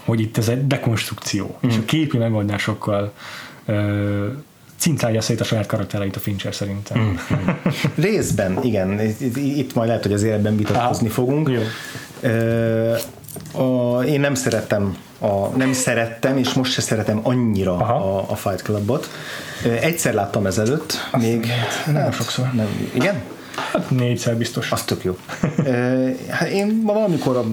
[0.04, 1.68] hogy itt ez egy dekonstrukció, mm.
[1.68, 3.12] és a képi megoldásokkal
[4.76, 6.98] cincálja szét a saját karaktereit a Fincher szerintem.
[7.00, 7.14] Mm.
[7.94, 9.00] Részben, igen.
[9.34, 11.50] Itt majd lehet, hogy az életben vitatkozni fogunk.
[11.50, 11.62] Jó.
[13.62, 18.62] a, én nem szerettem a, nem szerettem, és most se szeretem annyira a, a Fight
[18.62, 19.10] Clubot.
[19.80, 21.46] Egyszer láttam ezelőtt, Azt még...
[21.86, 22.52] Nem hát, sokszor.
[22.52, 23.22] Nem, igen?
[23.56, 24.72] Hát négyszer biztos.
[24.72, 25.16] Az tök jó.
[26.38, 27.44] hát én valamikor a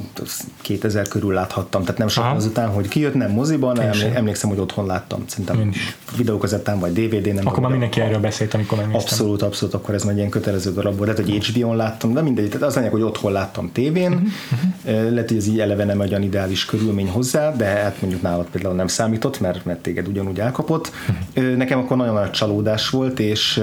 [0.61, 4.85] 2000 körül láthattam, tehát nem sokan azután, hogy kijött, nem moziban, nem emlékszem, hogy otthon
[4.85, 5.23] láttam.
[5.27, 5.71] Szerintem
[6.17, 9.01] videókazettán vagy DVD, nem Akkor már mindenki erről beszélt, amikor megnéztem.
[9.01, 11.09] Abszolút, abszolút, akkor ez már ilyen kötelező darab volt.
[11.09, 14.11] Lehet, hogy HBO-n láttam, de mindegy, tehát az lényeg, hogy otthon láttam tévén.
[14.11, 15.11] Uh-huh.
[15.11, 18.45] Lehet, hogy ez így eleve nem egy olyan ideális körülmény hozzá, de hát mondjuk nálad
[18.51, 20.91] például nem számított, mert, mert téged ugyanúgy elkapott.
[21.35, 21.55] Uh-huh.
[21.55, 23.61] Nekem akkor nagyon nagy csalódás volt, és,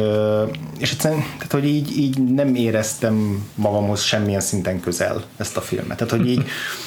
[0.78, 5.96] és egyszerűen, tehát, hogy így, így nem éreztem magamhoz semmilyen szinten közel ezt a filmet.
[5.96, 6.44] Tehát, hogy így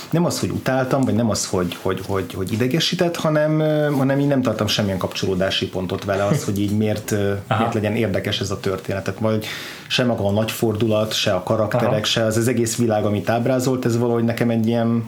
[0.10, 3.60] nem az, hogy utáltam, vagy nem az, hogy, hogy, hogy, hogy idegesített, hanem,
[3.98, 7.12] hanem így nem tartom semmilyen kapcsolódási pontot vele, az, hogy így miért,
[7.58, 9.04] miért legyen érdekes ez a történet.
[9.04, 9.46] Tehát vagy
[9.88, 12.04] se maga a nagy fordulat, se a karakterek, Aha.
[12.04, 15.06] se az, az egész világ, amit ábrázolt, ez valahogy nekem egy ilyen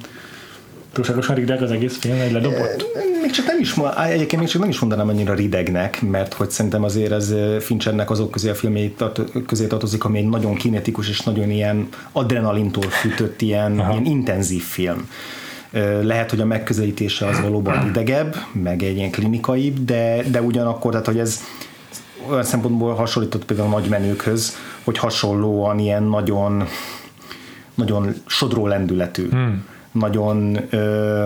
[0.95, 2.85] túlságosan rideg az egész film, egy ledobott?
[3.21, 3.75] Még csak nem is,
[4.07, 8.31] egyébként még csak nem is mondanám annyira ridegnek, mert hogy szerintem azért ez Finchernek azok
[8.31, 8.95] közé a filmjei
[9.47, 15.09] közé tartozik, ami egy nagyon kinetikus és nagyon ilyen adrenalintól fűtött, ilyen, ilyen intenzív film.
[16.01, 21.05] Lehet, hogy a megközelítése az valóban idegebb, meg egy ilyen klinikaibb, de, de ugyanakkor, tehát
[21.05, 21.39] hogy ez
[22.29, 26.67] olyan szempontból hasonlított például a nagy menőkhöz, hogy hasonlóan ilyen nagyon
[27.73, 29.29] nagyon sodró lendületű.
[29.29, 31.25] Hmm nagyon ö,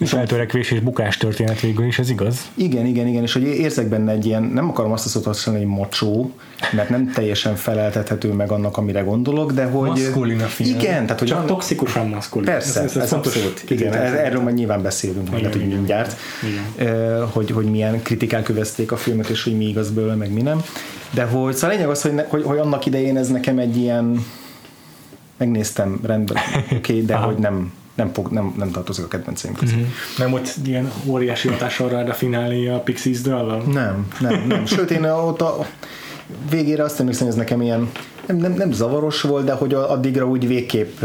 [0.00, 2.40] feltörekvés és bukás történet végül is, ez igaz?
[2.54, 5.64] Igen, igen, igen, és hogy érzek benne egy ilyen, nem akarom azt a szót használni,
[5.64, 6.32] hogy mocsó,
[6.72, 9.88] mert nem teljesen feleltethető meg annak, amire gondolok, de hogy...
[9.88, 10.78] Maszkulin a film.
[10.78, 11.28] Igen, tehát hogy...
[11.28, 12.46] Csak toxikusan maszkulin.
[12.46, 13.64] Persze, ez, ez, ez abszolút.
[13.70, 17.26] Igen, erről majd nyilván beszélünk, majd lehet, hogy mindjárt, igen.
[17.26, 20.62] hogy, hogy milyen kritikák övezték a filmet, és hogy mi igaz belőle, meg mi nem.
[21.10, 24.24] De hogy, szóval lényeg az, hogy, ne, hogy, hogy annak idején ez nekem egy ilyen
[25.36, 29.74] megnéztem rendben, oké, okay, de hogy nem, nem, fog, nem, nem tartozik a kedvenceim közé.
[29.74, 29.84] Mm-hmm.
[30.18, 33.62] Nem volt ilyen óriási hatással rád a finálé a Pixies dallal?
[33.62, 34.66] Nem, nem, nem.
[34.66, 35.66] Sőt, én ott a
[36.50, 37.90] végére azt emlékszem, hogy ez nekem ilyen
[38.26, 41.00] nem, nem, nem zavaros volt, de hogy addigra úgy végképp,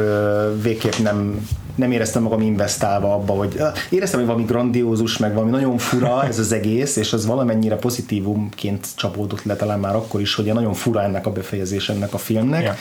[0.61, 5.77] végképp nem, nem éreztem magam investálva abba, hogy éreztem, hogy valami grandiózus, meg valami nagyon
[5.77, 10.45] fura ez az egész, és az valamennyire pozitívumként csapódott le talán már akkor is, hogy
[10.45, 12.61] nagyon fura ennek a befejezés ennek a filmnek.
[12.61, 12.75] Yeah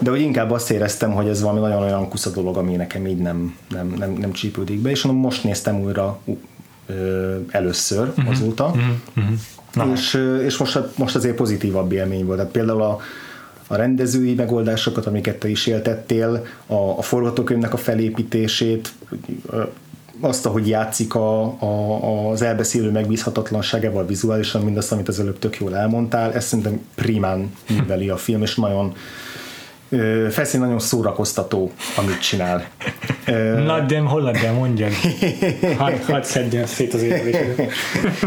[0.00, 3.18] de hogy inkább azt éreztem, hogy ez valami nagyon olyan kusza dolog, ami nekem így
[3.18, 6.20] nem, nem, nem, nem csípődik be, és most néztem újra
[6.86, 8.30] ö, először uh-huh.
[8.30, 9.26] azóta, uh-huh.
[9.76, 9.92] Uh-huh.
[9.92, 12.38] és, és most, most azért pozitívabb élmény volt.
[12.38, 12.98] Tehát például a,
[13.66, 18.92] a rendezői megoldásokat, amiket te is éltettél, a, a forgatókönyvnek a felépítését,
[20.20, 25.76] azt, ahogy játszik a, a, az elbeszélő megbízhatatlanságával vizuálisan, mindazt, amit az előbb tök jól
[25.76, 28.94] elmondtál, ezt szerintem primán műveli a film, és nagyon,
[30.30, 32.64] Feszén nagyon szórakoztató, amit csinál.
[33.64, 34.92] Na, de hol de mondjad.
[35.76, 37.72] Hadd had szedjen szét az érvelését.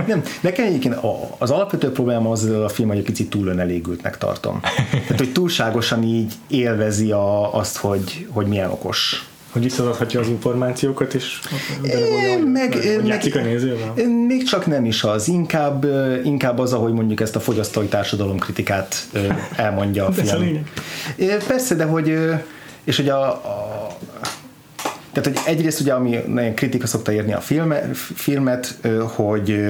[0.08, 0.96] Nem, nekem egyébként
[1.38, 4.60] az alapvető probléma az a film, hogy egy picit túl önelégültnek tartom.
[4.92, 11.14] Tehát, hogy túlságosan így élvezi a, azt, hogy, hogy milyen okos hogy visszaadhatja az információkat,
[11.14, 11.40] és
[11.84, 13.94] é, meg, meg, a nézővel?
[14.28, 15.86] Még csak nem is az, inkább,
[16.24, 19.08] inkább az, ahogy mondjuk ezt a fogyasztói társadalom kritikát
[19.56, 20.42] elmondja a film.
[20.42, 21.44] Lényeg.
[21.48, 22.18] Persze, de hogy
[22.84, 23.88] és ugye a, a
[25.14, 29.64] tehát, hogy egyrészt ugye, ami nagyon kritika szokta érni a filme, filmet, hogy,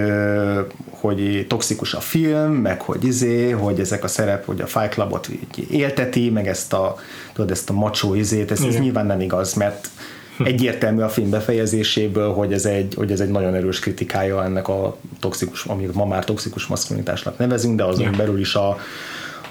[0.89, 5.29] hogy toxikus a film, meg hogy izé, hogy ezek a szerep, hogy a Fight Clubot
[5.69, 6.95] élteti, meg ezt a,
[7.33, 9.89] tudod, ezt a macsó izét, ez, ez nyilván nem igaz, mert
[10.37, 10.43] hm.
[10.45, 14.97] egyértelmű a film befejezéséből, hogy ez egy, hogy ez egy nagyon erős kritikája ennek a
[15.19, 18.77] toxikus, amit ma már toxikus maszkulinitásnak nevezünk, de azon belül is a,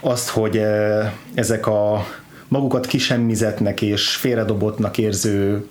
[0.01, 0.63] azt, hogy
[1.35, 2.07] ezek a
[2.53, 5.67] magukat kisemmizetnek és félredobottnak érző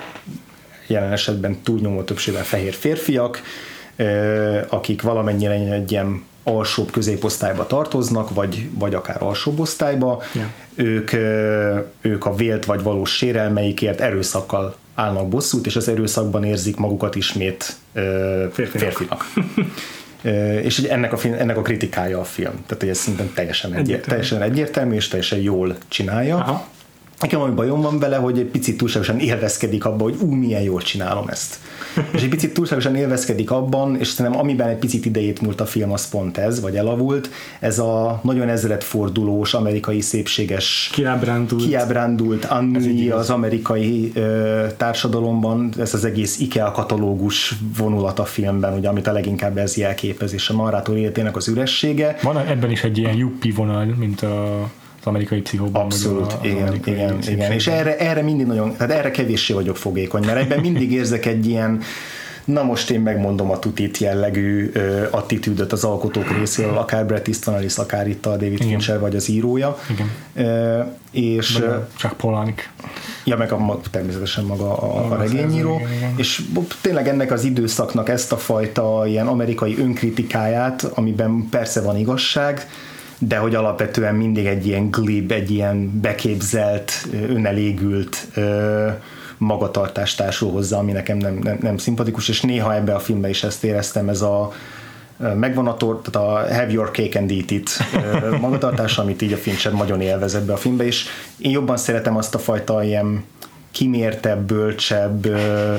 [0.88, 3.41] jelen esetben túlnyomó többségben fehér férfiak,
[4.69, 10.47] akik valamennyire egy ilyen alsóbb középosztályba tartoznak, vagy, vagy akár alsóbb osztályba, yeah.
[10.75, 11.13] ők,
[12.01, 17.75] ők a vélt vagy valós sérelmeikért erőszakkal állnak bosszút, és az erőszakban érzik magukat ismét
[18.51, 18.69] férfinak.
[18.69, 19.25] férfinak.
[20.61, 22.51] és hogy ennek a, film, ennek a kritikája a film.
[22.51, 24.01] Tehát, hogy ez szerintem teljesen, egyértelmű.
[24.07, 26.36] teljesen egyértelmű, és teljesen jól csinálja.
[26.38, 26.67] Aha.
[27.22, 30.82] Nekem ami bajom van vele, hogy egy picit túlságosan élvezkedik abban, hogy ú, milyen jól
[30.82, 31.59] csinálom ezt.
[32.15, 35.91] és egy picit túlságosan élvezkedik abban, és szerintem amiben egy picit idejét múlt a film,
[35.91, 43.30] az pont ez, vagy elavult, ez a nagyon ezredfordulós, amerikai szépséges kiábrándult, kiábrándult Anni az
[43.30, 49.57] amerikai ö, társadalomban, ez az egész IKEA katalógus vonulat a filmben, ugye, amit a leginkább
[49.57, 52.17] ez jelképez, és a narrátor életének az üressége.
[52.22, 54.69] Van ebben is egy ilyen juppi vonal, mint a
[55.02, 55.82] az amerikai pszichóban.
[55.82, 57.52] Abszolút, a, igen, igen, igen.
[57.52, 61.47] És erre, erre mindig nagyon, tehát erre kevéssé vagyok fogékony, mert ebben mindig érzek egy
[61.47, 61.82] ilyen
[62.45, 67.54] na most én megmondom a tutit jellegű uh, attitűdöt az alkotók részéről, akár Brett Easton
[67.54, 68.68] Ellis, akár itt a David Igen.
[68.68, 69.78] Fincher vagy az írója.
[69.89, 70.12] Igen.
[70.36, 72.54] Uh, és, a csak Polanyi.
[73.24, 75.76] Ja, meg a, természetesen maga a, a, a regényíró.
[75.76, 76.14] Igen, igen.
[76.18, 76.41] És
[76.82, 82.68] tényleg ennek az időszaknak ezt a fajta ilyen amerikai önkritikáját, amiben persze van igazság,
[83.28, 88.28] de hogy alapvetően mindig egy ilyen glib, egy ilyen beképzelt, önelégült
[89.38, 93.43] magatartást társul hozzá, ami nekem nem, nem, nem szimpatikus, és néha ebbe a filmbe is
[93.43, 94.51] ezt éreztem, ez a
[95.36, 97.69] megvan a tort, tehát a Have Your Cake and Eat It
[98.39, 101.05] magatartás, amit így a Fincher nagyon élvez ebbe a filmbe, és
[101.38, 103.24] én jobban szeretem azt a fajta ilyen
[103.72, 105.26] kimértebb, bölcsebb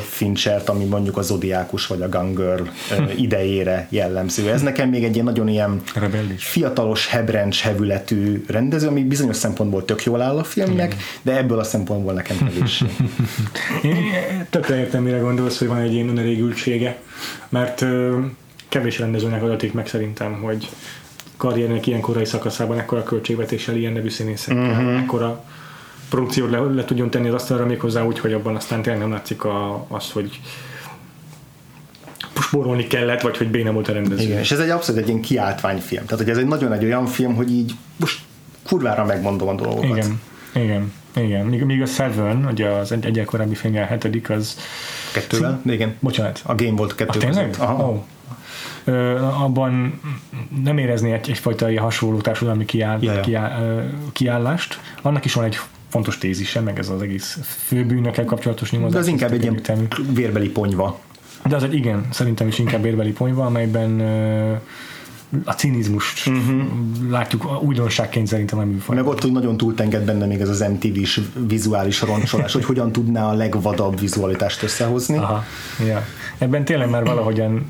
[0.09, 2.63] Finchert, ami mondjuk a Zodiákus vagy a Gun Girl
[3.27, 4.51] idejére jellemző.
[4.51, 6.45] Ez nekem még egy ilyen nagyon ilyen Rebellis.
[6.45, 11.05] fiatalos, hebrencs, hevületű rendező, ami bizonyos szempontból tök jól áll a filmnek, Igen.
[11.23, 12.85] de ebből a szempontból nekem kevés.
[14.51, 16.99] Tökre értem, mire gondolsz, hogy van egy ilyen önelégültsége,
[17.49, 17.85] mert
[18.69, 20.69] kevés rendezőnek adatik meg szerintem, hogy
[21.37, 24.99] karriernek ilyen korai szakaszában ekkora költségvetéssel, ilyen nevű színészekkel, uh-huh.
[24.99, 25.45] ekkora
[26.13, 29.45] produkciót le, le tudjon tenni az asztalra méghozzá úgy, hogy abban aztán tényleg nem látszik
[29.45, 30.41] a, az, hogy
[32.41, 34.23] spórolni kellett, vagy hogy béna volt a rendező.
[34.23, 36.05] Igen, és ez egy abszolút egy ilyen kiáltványfilm.
[36.05, 38.21] Tehát, hogy ez egy nagyon egy olyan film, hogy így most
[38.69, 39.97] kurvára megmondom a dolgokat.
[39.97, 40.21] Igen,
[40.53, 41.47] igen, igen.
[41.47, 44.59] Míg, míg a Seven, ugye az egy, egyel korábbi filmje, a hetedik, az...
[45.13, 45.61] Kettővel?
[45.63, 45.73] Szín...
[45.73, 45.97] Igen.
[46.01, 46.43] Bocsánat.
[46.45, 47.55] A game volt kettő ah, tényleg?
[47.59, 47.89] Aha.
[47.89, 48.03] Oh.
[48.85, 50.01] Ö, abban
[50.65, 53.21] nem érezni egy, egyfajta ilyen hasonló társadalmi kiáll, ja, ja.
[53.21, 54.81] Kiáll, kiállást.
[55.03, 55.59] Annak is van egy
[55.93, 58.93] fontos tézise, meg ez az egész főbűnökkel kapcsolatos nyomozás.
[58.93, 60.99] De az inkább egy ilyen vérbeli ponyva.
[61.49, 64.01] De az egy igen, szerintem is inkább vérbeli ponyva, amelyben
[65.45, 66.63] a cinizmust uh-huh.
[67.11, 68.97] látjuk újdonságként szerintem a műfaj.
[68.97, 73.29] Meg ott, hogy nagyon túltenged benne még ez az MTV-s vizuális roncsolás, hogy hogyan tudná
[73.29, 75.17] a legvadabb vizualitást összehozni.
[75.17, 75.45] Aha.
[75.87, 76.07] Ja.
[76.39, 77.67] Ebben tényleg már valahogyan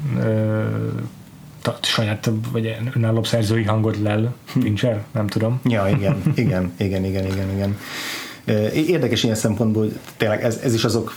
[1.80, 5.60] saját vagy önállóbb szerzői hangot lel Fincher, nem tudom.
[5.64, 7.78] Ja, igen, igen, igen, igen, igen, igen.
[8.74, 11.14] Érdekes ilyen szempontból, hogy tényleg ez, ez is azok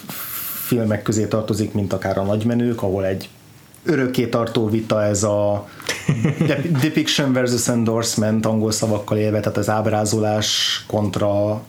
[0.65, 3.29] filmek közé tartozik, mint akár a nagymenők, ahol egy
[3.85, 5.67] örökké tartó vita ez a
[6.81, 11.61] depiction versus endorsement angol szavakkal élve, tehát az ábrázolás kontra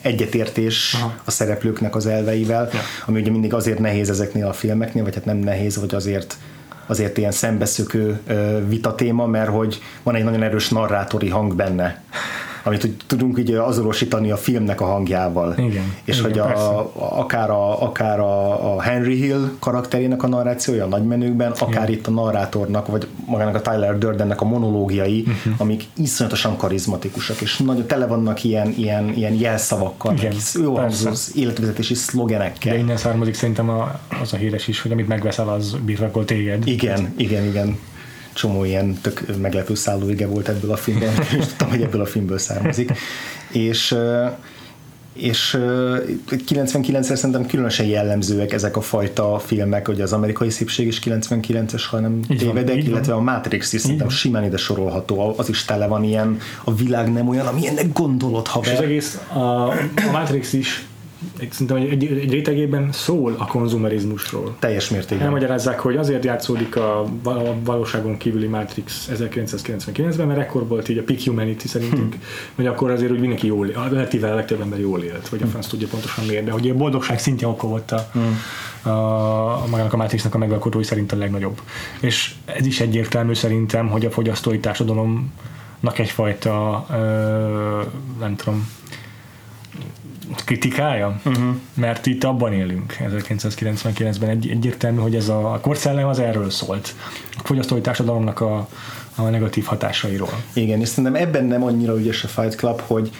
[0.00, 1.14] egyetértés Aha.
[1.24, 2.80] a szereplőknek az elveivel, ja.
[3.06, 6.36] ami ugye mindig azért nehéz ezeknél a filmeknél, vagy hát nem nehéz, vagy azért
[6.86, 8.20] azért ilyen szembeszökő
[8.68, 12.02] vita téma, mert hogy van egy nagyon erős narrátori hang benne
[12.66, 15.54] amit tudunk így azonosítani a filmnek a hangjával.
[15.58, 20.84] Igen, és igen, hogy a, akár, a, akár a, a Henry Hill karakterének a narrációja
[20.84, 21.98] a nagymenőkben, akár igen.
[21.98, 25.54] itt a narrátornak, vagy magának a Tyler Durdennek a monológiai, uh-huh.
[25.56, 31.94] amik iszonyatosan karizmatikusak, és nagyon tele vannak ilyen, ilyen, ilyen jelszavakkal, igen, jó hangzó életvezetési
[31.94, 32.72] szlogenekkel.
[32.72, 36.66] De innen származik szerintem a, az a híres is, hogy amit megveszel, az birrakol téged.
[36.66, 37.78] Igen, igen, igen
[38.36, 42.38] csomó ilyen tök meglepő szállóige volt ebből a filmben, és tudtam, hogy ebből a filmből
[42.38, 42.92] származik.
[43.52, 43.96] És
[45.12, 45.96] és ö,
[46.30, 52.00] 99-re szerintem különösen jellemzőek ezek a fajta filmek, hogy az amerikai szépség is 99-es, ha
[52.00, 53.28] nem Így tévedek, illetve van.
[53.28, 57.28] a Matrix is szerintem simán ide sorolható, az is tele van ilyen, a világ nem
[57.28, 58.82] olyan, amilyennek gondolod, És az haver.
[58.82, 59.74] egész, a, a
[60.12, 60.86] Matrix is
[61.50, 64.56] szerintem egy, egy, rétegében szól a konzumerizmusról.
[64.58, 65.26] Teljes mértékben.
[65.26, 71.02] Elmagyarázzák, hogy azért játszódik a a valóságon kívüli Matrix 1999-ben, mert ekkor volt így a
[71.02, 72.20] peak humanity szerintünk, Hm.
[72.54, 73.76] hogy akkor azért úgy mindenki jól élt,
[74.22, 76.74] a a legtöbb ember jól élt, vagy a franc tudja pontosan miért, de hogy a
[76.74, 78.88] boldogság szintje akkor volt a, Hm.
[78.88, 81.60] a, a magának a Matrixnak a megalkotói szerint a legnagyobb.
[82.00, 87.82] És ez is egyértelmű szerintem, hogy a fogyasztói társadalomnak egyfajta, ö,
[88.20, 88.68] nem tudom,
[90.46, 91.44] kritikája, uh-huh.
[91.74, 96.94] mert itt abban élünk 1999-ben egy, egyértelmű, hogy ez a, a korszellem az erről szólt.
[97.32, 98.68] A fogyasztói társadalomnak a,
[99.14, 100.42] a negatív hatásairól.
[100.52, 103.10] Igen, és szerintem ebben nem annyira ügyes a Fight Club, hogy,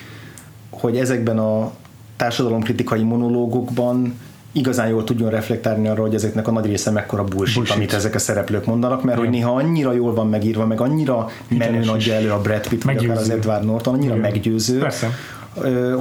[0.70, 1.72] hogy ezekben a
[2.16, 4.18] társadalomkritikai monológokban
[4.52, 7.76] igazán jól tudjon reflektálni arra, hogy ezeknek a nagy része mekkora bullshit, Bullshit.
[7.76, 11.66] amit ezek a szereplők mondanak, mert hogy néha annyira jól van megírva, meg annyira menőn
[11.66, 13.38] Hiteles adja elő a Brad Pitt, vagy akár az Meggyőző.
[13.38, 14.30] Edward Norton, annyira Igen.
[14.30, 15.10] meggyőző, Persze.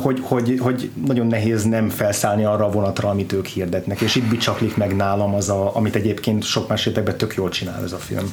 [0.02, 4.30] Hogy, hogy, hogy nagyon nehéz nem felszállni arra a vonatra, amit ők hirdetnek, és itt
[4.30, 7.98] bicsaklik meg nálam az, a, amit egyébként sok más rétegben tök jól csinál ez a
[7.98, 8.30] film.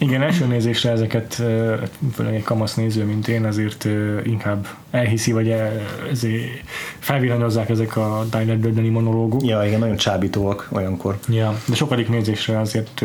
[0.00, 1.34] Igen, első nézésre ezeket,
[2.14, 3.88] főleg egy kamasz néző, mint én, azért
[4.24, 5.72] inkább elhiszi, vagy el,
[6.98, 9.44] felvillanyozzák ezek a Tyler Durden-i monológok.
[9.44, 11.18] Ja, igen, nagyon csábítóak olyankor.
[11.28, 13.04] Ja, de sokadik nézésre azért,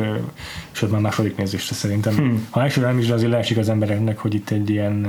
[0.72, 2.16] sőt már második nézésre szerintem.
[2.16, 2.48] Hmm.
[2.50, 5.08] Ha elsőre nem is, de azért leesik az embereknek, hogy itt egy ilyen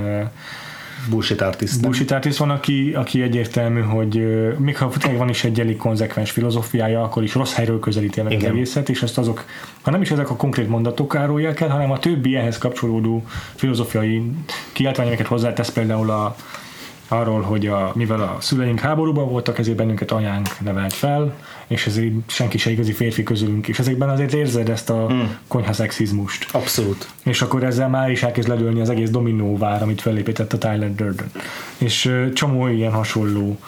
[1.08, 1.80] Bullshit artist.
[1.80, 5.76] bullshit artist van, aki, aki egyértelmű, hogy ö, még ha tényleg van is egy elég
[5.76, 8.52] konzekvens filozófiája, akkor is rossz helyről közelíti meg az Igen.
[8.52, 9.44] egészet, és azt azok,
[9.82, 13.24] ha nem is ezek a konkrét mondatok árulják el, hanem a többi ehhez kapcsolódó
[13.54, 14.22] filozófiai
[14.72, 16.36] kiáltványokat hozzátesz például a,
[17.08, 21.34] arról, hogy a, mivel a szüleink háborúban voltak, ezért bennünket anyánk nevelt fel,
[21.66, 25.20] és ezért senki se igazi férfi közülünk, és ezekben azért érzed ezt a mm.
[25.48, 26.54] konyhaszexizmust.
[26.54, 27.08] Abszolút.
[27.22, 31.30] És akkor ezzel már is elkezd ledőlni az egész dominóvár, amit fellépített a Tyler Durden.
[31.78, 33.58] És csomó ilyen hasonló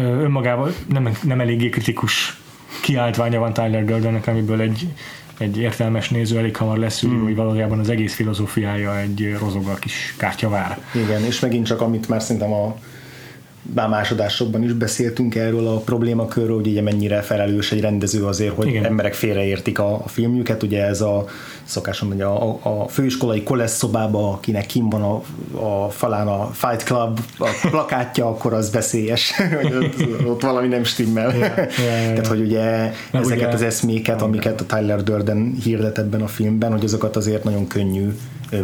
[0.00, 2.40] önmagával nem, nem eléggé kritikus
[2.82, 4.92] kiáltványa van Tyler Durdennek, amiből egy,
[5.38, 7.22] egy értelmes néző elég hamar leszűri, mm.
[7.22, 10.78] hogy valójában az egész filozófiája egy rozoga kis kártyavár.
[10.94, 12.76] Igen, és megint csak amit már szerintem a
[13.62, 18.66] bár másodásokban is beszéltünk erről a problémakörről, hogy ugye mennyire felelős egy rendező azért, hogy
[18.66, 18.84] Igen.
[18.84, 21.24] Emberek félreértik a, a filmjüket, ugye ez a
[21.64, 25.22] szokásom, hogy a, a, főiskolai kolesz szobába, akinek kim van a,
[25.84, 29.32] a falán a Fight Club a plakátja, akkor az veszélyes,
[29.62, 31.36] hogy ott, ott valami nem stimmel.
[31.36, 31.54] ja, ja.
[32.14, 32.80] Tehát, hogy ugye
[33.10, 37.16] Meg ezeket ugye- az eszméket, amiket a Tyler Durden hirdet ebben a filmben, hogy azokat
[37.16, 38.08] azért nagyon könnyű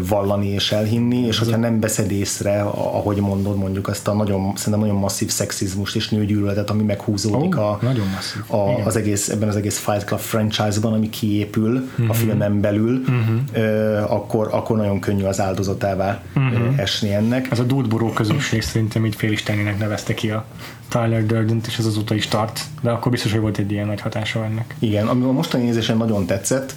[0.08, 4.82] vallani és elhinni, és hogyha nem veszed észre, ahogy mondod, mondjuk azt a nagyon, szerintem
[4.82, 8.42] nagyon masszív szexizmust és nőgyűlöletet, ami meghúzódik Ó, a, nagyon masszív.
[8.46, 8.86] a, Igen.
[8.86, 11.82] az egész, ebben az egész Fight Club franchise-ban, ami kiépül Mhm.
[11.92, 12.10] uh-huh.
[12.10, 13.62] a filmen belül, uh-huh.
[13.64, 16.46] ö, akkor, akkor nagyon könnyű az áldozatává Mhm.
[16.46, 16.78] uh-huh.
[16.80, 17.50] esni ennek.
[17.50, 20.44] Ez a dúdboró közösség szerintem így félistenének nevezte ki a
[20.88, 24.00] Tyler Durden-t, és ez azóta is tart, de akkor biztos, hogy volt egy ilyen nagy
[24.00, 24.74] hatása ennek.
[24.78, 26.74] Igen, ami a mostani nézésen nagyon tetszett,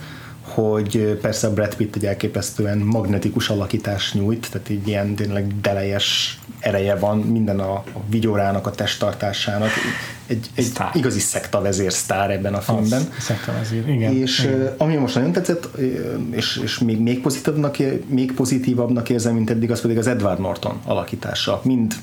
[0.62, 6.40] hogy persze a Brad Pitt egy elképesztően magnetikus alakítás nyújt, tehát így ilyen tényleg delejes
[6.60, 9.70] ereje van minden a, a vigyorának, a testtartásának.
[10.28, 10.92] Egy, egy Sztár.
[10.94, 13.02] igazi szekta vezér sztár ebben a filmben.
[13.18, 14.14] Az, szerintem ezért, igen.
[14.14, 14.74] És igen.
[14.78, 15.70] ami most nagyon tetszett,
[16.32, 17.78] és, és még, még, pozitívabbnak,
[18.08, 21.62] még pozitívabbnak érzem, mint eddig, az pedig az Edward Norton alakítása.
[21.64, 21.94] Mind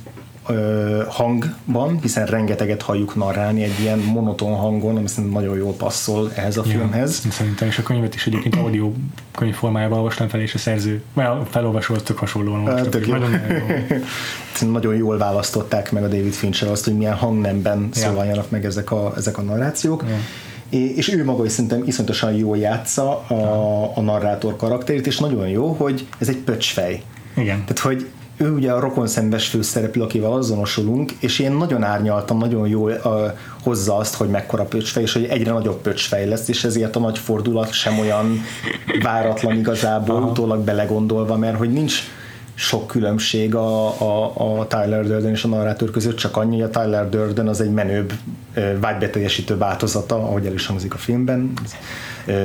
[0.47, 6.31] ö, hangban, hiszen rengeteget halljuk narrálni egy ilyen monoton hangon, ami szerintem nagyon jól passzol
[6.35, 7.21] ehhez a filmhez.
[7.25, 8.93] Ja, szerintem is a könyvet is egyébként audio
[9.37, 12.91] könyv formájában olvastam fel, és a szerző, vagy a felolvasó az tök hasonlóan olvastam.
[12.91, 13.13] tök jó.
[13.13, 13.31] Nagyon,
[14.61, 14.69] jó.
[14.71, 18.01] nagyon jól választották meg a David Fincher azt, hogy milyen hangnemben Ja.
[18.01, 20.05] szólaljanak meg ezek a, ezek a narrációk.
[20.09, 20.17] Ja.
[20.79, 25.73] És ő maga is szerintem iszonyatosan jól játsza a, a narrátor karakterét, és nagyon jó,
[25.73, 27.03] hogy ez egy pöcsfej.
[27.37, 27.59] Igen.
[27.59, 32.91] Tehát, hogy ő ugye a rokonszenves főszereplő, akivel azonosulunk, és ilyen nagyon árnyaltan, nagyon jól
[33.05, 33.13] uh,
[33.63, 37.19] hozza azt, hogy mekkora pöcsfej, és hogy egyre nagyobb pöcsfej lesz, és ezért a nagy
[37.19, 38.41] fordulat sem olyan
[39.03, 40.27] váratlan igazából, Aha.
[40.27, 42.03] utólag belegondolva, mert hogy nincs
[42.55, 46.81] sok különbség a, a, a Tyler Durden és a narrátor között, csak annyi, hogy a
[46.81, 48.13] Tyler Durden az egy menőbb
[48.81, 51.53] vágybeteljesítő változata, ahogy el is hangzik a filmben,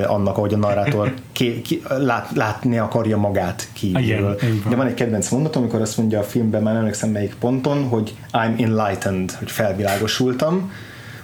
[0.07, 4.39] annak, ahogy a narrátor ki, ki, lát, látni akarja magát kívülről.
[4.69, 7.83] De van egy kedvenc mondatom, amikor azt mondja a filmben, már nem emlékszem melyik ponton,
[7.83, 10.71] hogy I'm enlightened, hogy felvilágosultam,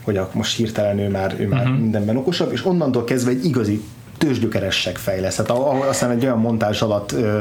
[0.02, 1.80] hogy most hirtelen ő már, ő már uh-huh.
[1.80, 3.84] mindenben okosabb, és onnantól kezdve egy igazi
[4.18, 5.38] tőzsgyökeres fej lesz.
[5.38, 7.40] Hát ahol aztán egy olyan montázs alatt ö,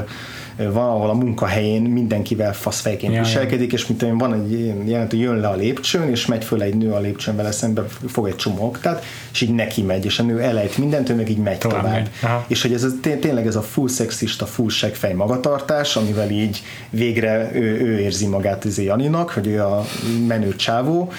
[0.56, 5.36] van, ahol a munkahelyén mindenkivel faszfejként Ja, viselkedik, és mint van egy jelent, hogy jön
[5.36, 8.64] le a lépcsőn, és megy föl egy nő a lépcsőn vele szembe, fog egy csomó
[8.66, 11.82] oktát, és így neki megy, és a nő elejt mindent, ő meg így megy Tovább
[11.82, 12.08] tovább.
[12.22, 12.44] Aha.
[12.48, 16.62] És hogy ez, ez té- tényleg ez a full szexista, full segfej magatartás, amivel így
[16.90, 19.84] végre ő, ő érzi magát izé Janinak, hogy ő a
[20.26, 21.12] menő csávó,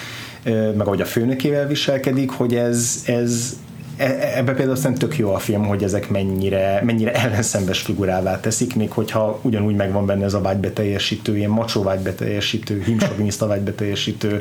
[0.43, 3.55] meg ahogy a főnökével viselkedik, hogy ez, ez
[3.97, 8.91] ebbe például szerintem tök jó a film, hogy ezek mennyire, mennyire ellenszembes figurává teszik, még
[8.91, 14.39] hogyha ugyanúgy megvan benne ez a vágybeteljesítő, ilyen macsó vágybeteljesítő, himsoviniszta vágybeteljesítő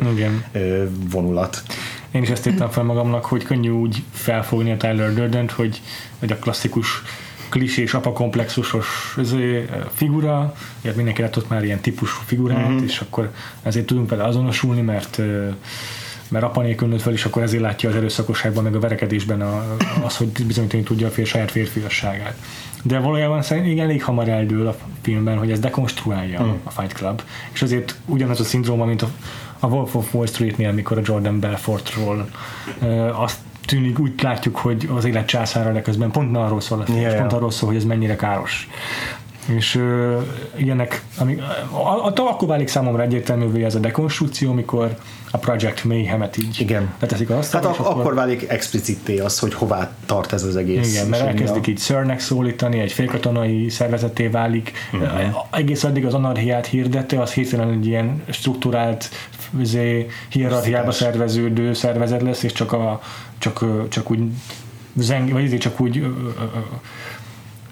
[1.11, 1.63] vonulat.
[2.11, 5.81] Én is ezt írtam fel magamnak, hogy könnyű úgy felfogni a Tyler Durden, hogy,
[6.19, 7.03] hogy a klasszikus
[7.49, 9.17] klisés, apakomplexusos
[9.95, 12.85] figura, ugye mindenki látott már ilyen típusú figurát, Mhm.
[12.85, 13.31] és akkor
[13.63, 15.21] ezért tudunk vele azonosulni, mert
[16.35, 19.77] mert apa nélkül nőtt fel, és akkor ezért látja az erőszakosságban, meg a verekedésben a,
[20.05, 22.37] az, hogy bizonyítani tudja a fél saját férfiasságát.
[22.83, 26.51] De valójában szerintem elég hamar eldől a filmben, hogy ez dekonstruálja Mm.
[26.65, 27.23] a Fight Club,
[27.53, 29.09] és azért ugyanaz a szindróma, mint a,
[29.59, 32.29] a Wolf of Wall Streetnél, mikor a Jordan Belfortról
[32.83, 36.85] ö, azt tűnik, úgy látjuk, hogy az élet császára, de közben pont arról szól a
[36.85, 37.15] film, ja.
[37.15, 38.69] pont arról szól, hogy ez mennyire káros.
[39.47, 40.21] És ö,
[40.57, 41.39] ilyenek, ami,
[41.71, 41.77] a,
[42.07, 44.97] a, akkor válik számomra egyértelművé ez a dekonstrukció, amikor
[45.31, 46.95] a Project Mayhem-et így Igen.
[47.01, 50.93] leteszik az Tehát asztalra, ak- akkor válik explicitté az, hogy hová tart ez az egész.
[50.95, 54.73] igen, mert elkezdik a- így szörnek szólítani, egy félkatonai szervezeté válik.
[54.93, 55.47] Uh-huh.
[55.51, 59.09] Egész addig az anarchiát hirdette, az hirtelen egy ilyen struktúrált
[59.61, 63.01] izé, hierarchiába szerveződő szervezet lesz, és csak, a,
[63.39, 64.21] csak, csak úgy
[64.97, 66.59] zeng, vagy izé csak úgy ö, ö, ö,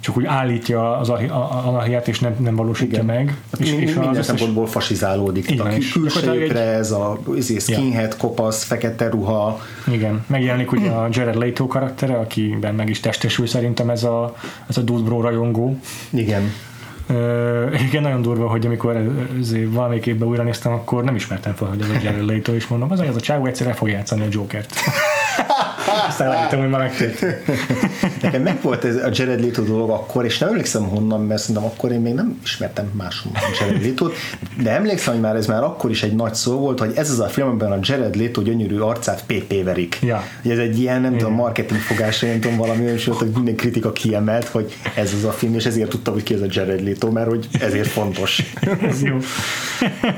[0.03, 3.05] csak úgy állítja az archi- a- a- anarchiát, és nem, nem valósítja Igen.
[3.17, 3.37] meg.
[3.59, 5.51] És, És, és minden az összes, szempontból fasizálódik.
[5.51, 9.61] Igen, a és külsejükre gyakorlatilag ez a izé, skinhead, kopasz, fekete ruha,
[9.93, 14.35] igen, megjelenik ugye a Jared Leto karaktere, akiben meg is testesül szerintem ez a,
[14.69, 15.79] ez a Dude Bro rajongó,
[16.11, 16.53] igen.
[17.07, 19.13] Ö, igen, nagyon durva, hogy amikor
[19.69, 22.91] valamelyik évben újra néztem, akkor nem ismertem fel, hogy ez a Jared Leto, és mondom,
[22.91, 24.75] az ez a csávó egyszer el fog játszani a Jokert.
[26.09, 27.25] Aztán láttam, hogy már megtört.
[28.23, 31.65] Nekem meg volt ez a Jared Leto dolog akkor, és nem emlékszem honnan, mert szerintem
[31.65, 34.11] akkor én még nem ismertem máshonnan Jared leto
[34.63, 37.21] de emlékszem, hogy már ez már akkor is egy nagy szó volt, hogy ez az
[37.21, 39.99] a film, amiben a Jared Leto gyönyörű arcát PP verik.
[40.03, 40.25] Ja.
[40.45, 43.93] Ez egy ilyen, nem tudom, marketing fogása, nem tudom, valami olyan, és hogy minden kritika
[43.93, 47.11] kiemelt, hogy ez az a film, és ezért tudtam, hogy ki ez a Jared Leto,
[47.11, 48.43] mert hogy ezért fontos.
[48.83, 49.17] Ez jó.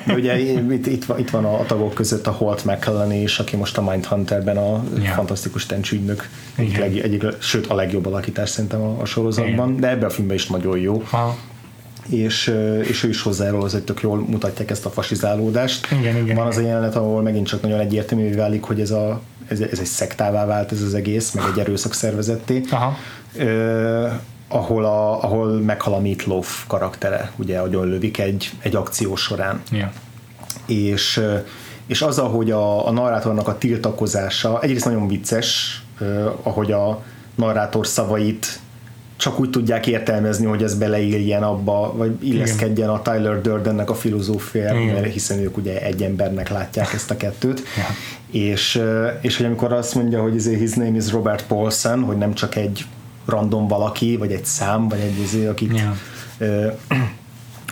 [0.06, 3.56] De ugye itt, itt, van, itt van a, tagok között a Holt McCallum is, aki
[3.56, 5.02] most a Mindhunterben a Ja.
[5.02, 5.14] ja.
[5.64, 9.80] Fantasztikus tencsügynök, egyik, leg, egyik, sőt a legjobb alakítás szerintem a, a sorozatban, Igen.
[9.80, 11.36] de ebben a filmben is nagyon jó, Aha.
[12.08, 15.88] és, és ő is hozzájárul, hogy tök jól mutatják ezt a fasizálódást.
[16.00, 16.68] Igen, igen, Van az igen.
[16.68, 20.72] jelenet, ahol megint csak nagyon egyértelművé válik, hogy ez, a, ez, ez egy szektává vált
[20.72, 22.60] ez az egész, meg egy erőszakszervezetté.
[22.70, 22.96] Aha.
[23.36, 24.06] Ö,
[24.48, 29.92] ahol, a, ahol meghal a Meatloaf karaktere, ugye agyon lövik egy, egy akció során Ja.
[30.66, 31.20] és,
[31.86, 35.82] és az, ahogy a, a narrátornak a tiltakozása, egyrészt nagyon vicces,
[36.42, 37.02] ahogy a
[37.34, 38.58] narrátor szavait
[39.16, 44.80] csak úgy tudják értelmezni, hogy ez beleilljen abba, vagy illeszkedjen a Tyler Durdennek a filozófiájába,
[44.80, 44.94] Igen.
[44.94, 47.62] mert hiszen ők ugye egy embernek látják ezt a kettőt.
[47.76, 47.86] Ja.
[48.40, 48.82] És,
[49.20, 52.56] és hogy amikor azt mondja, hogy izé, his name is Robert Paulson, hogy nem csak
[52.56, 52.84] egy
[53.26, 55.96] random valaki, vagy egy szám, vagy egy izé, akit, Ja.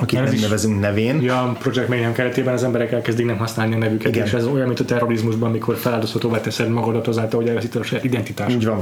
[0.00, 1.20] Akit Ez nem is- nevezünk nevén.
[1.22, 4.26] Ja, a Project Mayhem keretében az emberek elkezdik nem használni a nevüket, Igen.
[4.26, 8.04] és ez olyan, mint a terrorizmusban, amikor feláldozhatóvá teszed magadat azáltal, hogy elveszíted a saját
[8.04, 8.54] identitást.
[8.54, 8.78] Így van.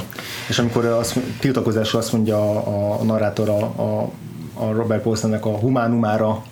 [0.49, 4.11] És amikor azt, tiltakozásról azt mondja a, a narrátor a, a,
[4.55, 6.43] a Robert Paulsonnek a humánumára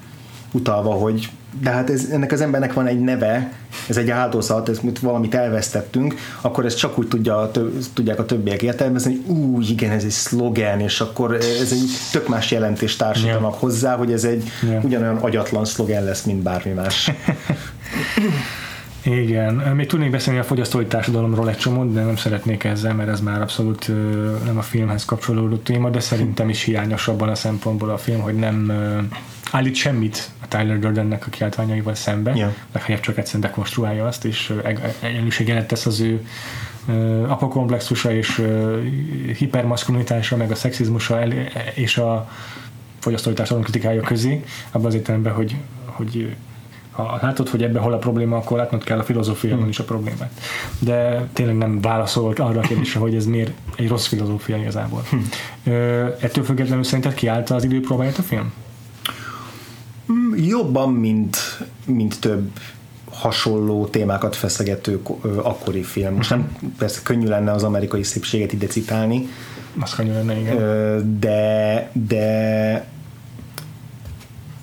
[0.53, 1.29] utalva, hogy
[1.61, 3.53] de hát ez, ennek az embernek van egy neve,
[3.89, 8.25] ez egy áldozat, ez mit valamit elvesztettünk, akkor ezt csak úgy tudja, tö, tudják a
[8.25, 12.99] többiek értelmezni, hogy ú, igen, ez egy szlogen, és akkor ez egy tök más jelentést
[12.99, 13.55] társítanak Yeah.
[13.55, 14.85] hozzá, hogy ez egy Yeah.
[14.85, 17.11] ugyanolyan agyatlan szlogen lesz, mint bármi más.
[19.03, 23.21] Igen, még tudnék beszélni a fogyasztói társadalomról egy csomót, de nem szeretnék ezzel, mert ez
[23.21, 23.91] már abszolút
[24.45, 28.35] nem a filmhez kapcsolódó téma, de szerintem is hiányos abban a szempontból a film, hogy
[28.35, 28.73] nem
[29.51, 32.55] állít semmit a Tyler Durdennek a kiáltványaival szembe, Ja.
[32.73, 36.27] legfeljebb csak egyszerűen dekonstruálja azt, és ö, eg- egyenlőséget tesz az ő
[36.89, 38.43] ö, apakomplexusa és
[39.39, 41.33] hipermaszkulinitása, meg a szexizmusa el,
[41.75, 42.29] és a
[42.99, 46.37] fogyasztói társadalom kritikája közé, abban az értelemben, hogy, hogy
[46.91, 49.69] ha látod, hogy ebben hol a probléma, akkor látnod kell a filozófiában Hmm.
[49.69, 50.31] is a problémát.
[50.79, 55.03] De tényleg nem válaszolt arra a kérdésre, hogy ez miért egy rossz filozófia igazából.
[55.11, 55.29] Hmm.
[55.65, 58.53] Ö, ettől függetlenül szerinted kiállta az időpróbáját a film?
[60.47, 61.36] Jobban, mint,
[61.86, 62.51] mint több
[63.11, 65.01] hasonló témákat feszegető
[65.43, 66.14] akkori film.
[66.14, 69.28] Most nem persze könnyű lenne az amerikai szépséget ide citálni,
[69.80, 71.18] Az könnyű lenne, igen.
[71.20, 72.86] de, de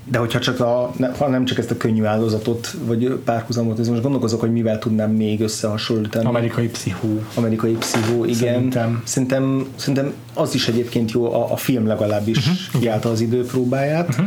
[0.07, 4.01] de hogyha csak a, ha nem csak ezt a könnyű áldozatot, vagy párhuzamot, ez most
[4.01, 6.25] gondolkozok, hogy mivel tudnám még összehasonlítani.
[6.25, 7.21] Amerikai pszichó.
[7.35, 8.37] Amerikai pszichó, igen.
[8.37, 9.01] Szerintem.
[9.05, 12.81] Szerintem, szerintem az is egyébként jó, a, a film legalábbis uh-huh.
[12.81, 14.09] kiállta az időpróbáját.
[14.09, 14.25] Uh-huh.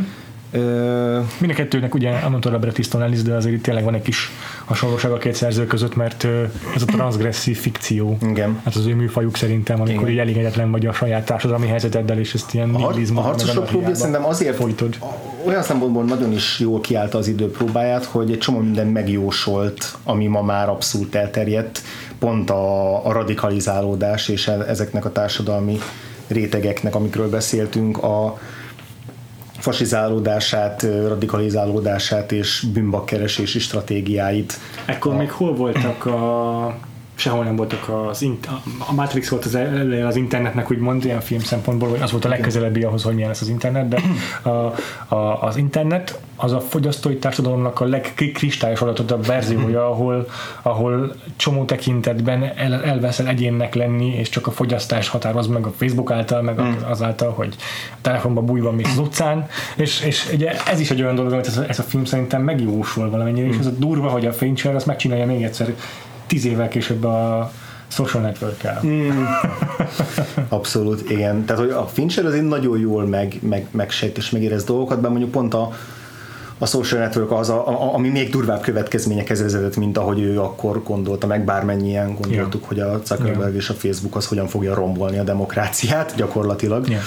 [0.51, 1.19] Ö...
[1.37, 4.01] Mind a kettőnek ugye Anatol a Bret Easton Ellis, de azért itt tényleg van egy
[4.01, 4.31] kis
[4.65, 6.23] hasonlóság a két szerző között, mert
[6.75, 8.17] ez a transgresszív fikció.
[8.21, 8.61] Igen.
[8.63, 10.11] Hát az ő műfajuk szerintem, amikor Igen.
[10.11, 14.25] így elégedetlen vagy a saját társadalmi helyzeteddel, és ezt ilyen a, a harcosok klubja szerintem
[14.25, 14.95] azért folytod.
[15.45, 20.41] olyan szempontból nagyon is jól kiállta az időpróbáját, hogy egy csomó minden megjósolt, ami ma
[20.41, 21.81] már abszolút elterjedt,
[22.19, 25.79] pont a, a radikalizálódás és e- ezeknek a társadalmi
[26.27, 28.39] rétegeknek, amikről beszéltünk, a,
[29.59, 34.59] fasizálódását, radikalizálódását és bűnbakkeresési stratégiáit.
[34.85, 35.17] Ekkor a...
[35.17, 36.77] még hol voltak a
[37.19, 38.25] sehol nem voltak az,
[38.87, 42.29] a Matrix volt az elején az internetnek úgymond ilyen film szempontból, hogy az volt a
[42.29, 44.01] legközelebbi ahhoz, hogy milyen lesz az internet, de
[44.49, 44.73] a,
[45.15, 50.27] a, az internet az a fogyasztói társadalomnak a legkristályosodottabb verziója, ahol,
[50.61, 56.11] ahol csomó tekintetben el, elveszel egyénnek lenni, és csak a fogyasztás határoz meg a Facebook
[56.11, 56.71] által, meg mm.
[56.89, 57.55] azáltal, hogy
[57.91, 61.47] a telefonban bújva még az utcán, és, és ugye ez is egy olyan dolog, amit
[61.47, 63.51] ez a, ez a film szerintem megjósol valamennyire, mm.
[63.51, 65.73] és ez a durva, hogy a Fincher azt megcsinálja még egyszer
[66.29, 67.51] tíz évvel később a
[67.87, 68.81] social network -el.
[68.85, 69.23] Mm.
[70.49, 71.45] Abszolút, igen.
[71.45, 75.31] Tehát, hogy a Fincher azért nagyon jól meg, meg, megsejt és megérez dolgokat, de mondjuk
[75.31, 75.73] pont a,
[76.57, 80.83] a social network az, a, a, ami még durvább következményekhez vezetett, mint ahogy ő akkor
[80.83, 82.67] gondolta, meg bármennyien gondoltuk, yeah.
[82.67, 83.55] hogy a Zuckerberg yeah.
[83.55, 86.87] és a Facebook az hogyan fogja rombolni a demokráciát gyakorlatilag.
[86.87, 87.03] Yeah.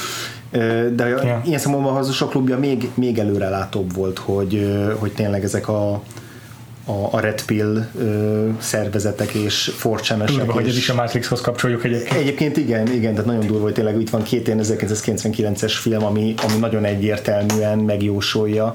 [0.95, 1.47] De yeah.
[1.47, 6.03] ilyen szempontból a klubja még, még előrelátóbb volt, hogy, hogy tényleg ezek a
[6.85, 10.37] a, a Red Pill ö, szervezetek és forcsánesek.
[10.37, 12.21] Durva, hogy ez is a Matrixhoz kapcsoljuk egyébként.
[12.21, 16.35] Egyébként igen, igen, tehát nagyon durva, hogy tényleg itt van két ilyen 1999-es film, ami,
[16.43, 18.75] ami nagyon egyértelműen megjósolja,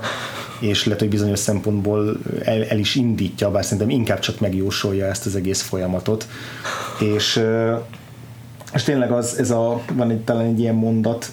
[0.60, 5.26] és lehet, hogy bizonyos szempontból el, el is indítja, bár szerintem inkább csak megjósolja ezt
[5.26, 6.28] az egész folyamatot.
[7.00, 7.44] És
[8.74, 11.32] és tényleg az, ez a, van egy, talán egy ilyen mondat,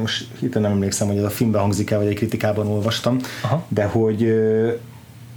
[0.00, 3.64] most itt nem emlékszem, hogy ez a filmben hangzik el, vagy egy kritikában olvastam, Aha.
[3.68, 4.34] de hogy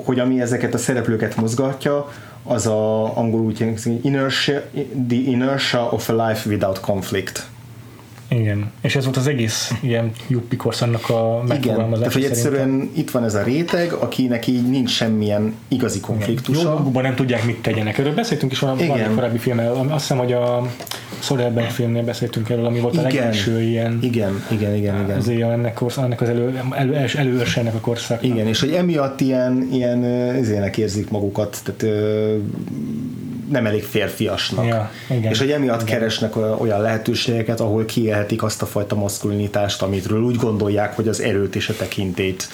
[0.05, 2.11] hogy ami ezeket a szereplőket mozgatja,
[2.43, 3.57] az a angolul úgy
[4.01, 4.61] inertia,
[5.07, 7.45] the inertia of a life without conflict.
[8.35, 12.19] Igen, és ez volt az egész ilyen Juppi korszaknak a megfogalmazása.
[12.19, 16.83] Igen, tehát egyszerűen itt van ez a réteg, akinek így nincs semmilyen igazi konfliktusa.
[16.93, 17.97] Jó, nem tudják, mit tegyenek.
[17.97, 20.67] Erről beszéltünk is valami korábbi filmmel, azt hiszem, hogy a
[21.19, 23.99] Soderbergh filmnél beszéltünk erről, ami volt igen, a legelső ilyen.
[24.01, 25.03] Igen, igen, igen.
[25.03, 25.17] igen.
[25.17, 28.31] Azért ennek, korszak, ennek az elő, elő, elő, ennek a korszaknak.
[28.31, 31.95] Igen, és hogy emiatt ilyen, ilyen ezének érzik magukat, tehát
[33.51, 34.65] nem elég férfiasnak.
[34.65, 35.93] Ja, igen, és hogy emiatt igen.
[35.93, 41.55] keresnek olyan lehetőségeket, ahol kiélhetik azt a fajta maszkulinitást, amitről úgy gondolják, hogy az erőt
[41.55, 42.47] és a tekintét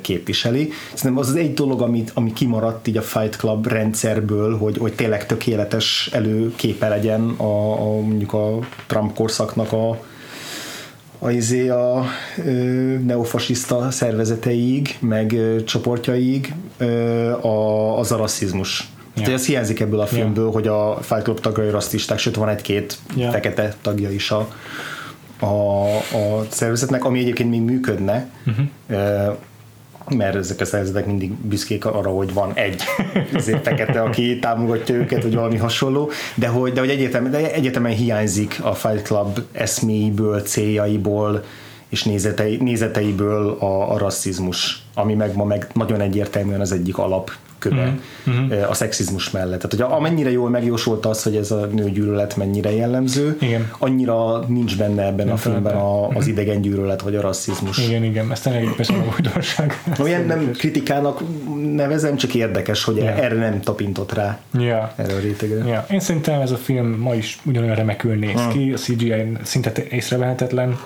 [0.00, 0.70] képviseli.
[0.94, 4.92] Szerintem az az egy dolog, amit, ami kimaradt így a Fight Club rendszerből, hogy, hogy
[4.92, 10.00] tényleg tökéletes előképe legyen a, a mondjuk a Trump korszaknak a,
[11.18, 12.04] a, izé a
[12.44, 12.50] ö,
[12.98, 16.86] neofasiszta szervezeteig, meg ö, csoportjaig ö,
[17.30, 18.88] a, az a rasszizmus.
[19.24, 20.50] Tehát ez hiányzik ebből a filmből, ja.
[20.50, 23.30] hogy a Fight Club tagjai rasszisták, sőt van egy-két ja.
[23.30, 24.48] fekete tagja is a,
[25.40, 29.36] a, a szervezetnek, ami egyébként még működne, uh-huh
[30.10, 32.82] mert ezek a szervezetek mindig büszkék arra, hogy van egy
[33.62, 38.58] fekete, aki támogatja őket, vagy valami hasonló, de hogy, de hogy egyetem, de egyetemen hiányzik
[38.62, 41.44] a Fight Club eszméiből, céljaiból,
[41.88, 47.30] és nézetei, nézeteiből a, a rasszizmus, ami meg ma meg nagyon egyértelműen az egyik alap
[47.58, 47.98] köve
[48.30, 48.50] mm-hmm.
[48.68, 49.60] a szexizmus mellett.
[49.60, 53.70] Tehát, hogy amennyire jól megjósolta az, hogy ez a nőgyűlölet mennyire jellemző, igen.
[53.78, 56.28] annyira nincs benne ebben nem a filmben a, az mhm.
[56.28, 57.78] idegen gyűlölet vagy a rasszizmus.
[57.78, 59.82] Igen, igen, ezt tényleg persze a újdonság.
[59.98, 61.20] Olyan nem kritikának
[61.74, 63.18] nevezem, csak érdekes, hogy yeah.
[63.18, 64.38] erre nem tapintott rá.
[64.58, 64.90] Yeah.
[64.96, 65.64] Erre a rétegre.
[65.64, 65.84] Yeah.
[65.90, 70.78] Én szerintem ez a film ma is ugyanolyan remekül néz ki, a CGI szinte észrevehetetlen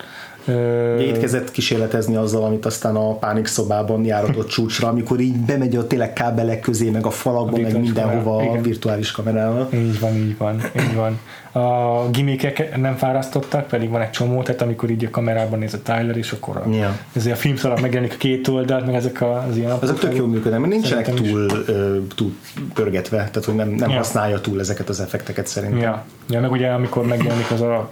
[0.46, 5.76] Ugye itt kezdett kísérletezni azzal, amit aztán a pánik szobában járatott csúcsra, amikor így bemegy
[5.76, 8.58] a tényleg kábelek közé, meg a falakban, a meg mindenhova kamera.
[8.58, 9.68] a virtuális kamerával.
[9.72, 11.18] Így van, így van, így van.
[11.64, 15.82] A gimikek nem fárasztottak, pedig van egy csomó, tehát amikor így a kamerában néz a
[15.82, 16.92] Tyler, és akkor a, yeah.
[17.12, 20.60] ezért a filmszalag megjelenik a két oldalt, meg ezek az ilyen Ezek tök jól működnek,
[20.60, 22.32] mert nincsenek túl, ö, túl
[22.74, 24.02] pörgetve, tehát hogy nem, nem yeah.
[24.02, 25.80] használja túl ezeket az effekteket szerintem.
[25.80, 26.04] Ja.
[26.28, 27.90] ja, meg ugye amikor megjelenik az a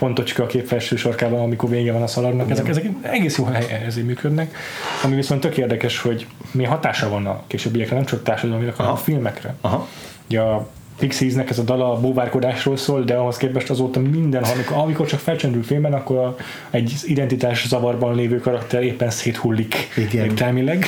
[0.00, 2.50] pontocska a kép felső sarkában, amikor vége van a szalagnak.
[2.50, 4.56] Ezek, ezek egész jó helyezé működnek,
[5.04, 8.96] ami viszont tök érdekes, hogy mi hatása van a későbbiekre, nem csak társadalmi, hanem a
[8.96, 9.54] filmekre.
[9.60, 9.88] Aha.
[10.26, 10.68] Ugye a
[11.00, 15.20] Pixiesnek ez a dala a búvárkodásról szól, de ahhoz képest azóta minden, amikor, amikor csak
[15.20, 16.36] felcsendül filmben, akkor a,
[16.70, 20.24] egy identitás zavarban lévő karakter éppen széthullik Igen.
[20.24, 20.86] értelmileg.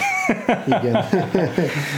[0.66, 0.94] Igen.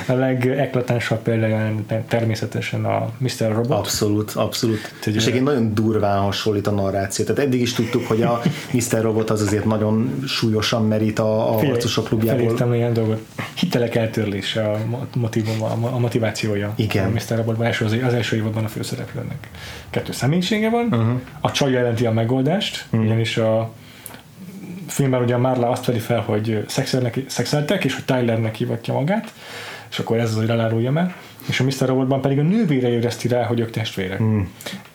[0.08, 1.72] a legeklatánsabb példája
[2.08, 3.52] természetesen a Mr.
[3.54, 3.78] Robot.
[3.78, 4.92] Abszolút, abszolút.
[5.06, 7.24] Ugye- És egyébként nagyon durván hasonlít a narráció.
[7.24, 8.40] Tehát eddig is tudtuk, hogy a
[8.72, 9.02] Mr.
[9.02, 12.42] Robot az azért nagyon súlyosan merít a, a Figyelj, harcosok klubjából.
[12.42, 13.20] Felírtam ilyen dolgot.
[13.54, 16.72] Hitelek eltörlése a mo- motivum, a, a motivációja.
[16.76, 17.06] Igen.
[17.06, 17.36] A Mr.
[17.36, 19.48] Robotban első, az, az első évadban a főszereplőnek.
[19.90, 21.20] Kettő személyisége van, uh-huh.
[21.40, 23.04] a csaj jelenti a megoldást, uh-huh.
[23.04, 23.72] ugyanis a
[24.86, 29.32] filmben ugye a Marla azt vedi fel, hogy szexelnek, szexeltek, és hogy Tylernek hivatja magát,
[29.90, 31.14] és akkor ez az, hogy elárulja meg.
[31.48, 31.86] És a Mr.
[31.86, 34.22] Robotban pedig a nővére érezti rá, hogy ők testvérek.
[34.22, 34.40] Mm.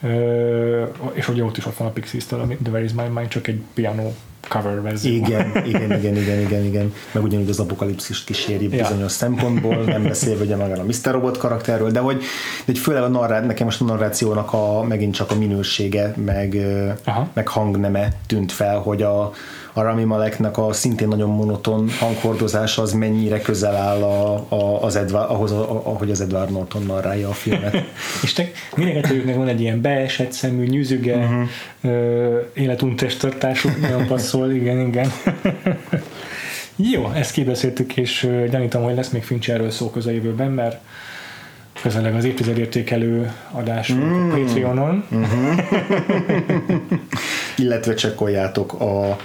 [0.01, 0.83] Ö,
[1.13, 3.47] és ugye ott is ott van a Pixies-től, ami The Where is My Mind, csak
[3.47, 4.11] egy piano
[4.47, 5.13] cover verzió.
[5.13, 6.93] Igen, igen, igen, igen, igen, igen.
[7.11, 8.87] Meg ugyanúgy az apokalipszist kíséri Ja.
[8.87, 11.11] bizonyos szempontból, nem beszélve ugye magáról a Mr.
[11.11, 12.23] Robot karakterről, de hogy, de
[12.65, 16.57] hogy főleg a narrá, nekem most a narrációnak a, megint csak a minősége, meg,
[17.03, 17.29] Aha.
[17.33, 19.31] meg hangneme tűnt fel, hogy a,
[19.73, 24.95] a Rami Maleknek a szintén nagyon monoton hanghordozása az mennyire közel áll a, a, az
[24.95, 27.83] Edward, ahhoz, a, ahogy az Edward Norton narrálja a filmet.
[28.23, 31.47] És te, minden kettőjüknek van egy ilyen beesett szemű, nyűzüge, uh-huh.
[31.81, 35.11] ö, életuntestartású, nagyon passzol, igen, igen.
[36.91, 40.81] Jó, ezt kibeszéltük, és gyanítom, hogy lesz még Fincherről szó közeljövőben, mert
[41.81, 44.31] közeleg az évtized értékelő adásunk mm.
[44.31, 45.05] a Patreonon.
[47.57, 49.17] illetve csekkoljátok a,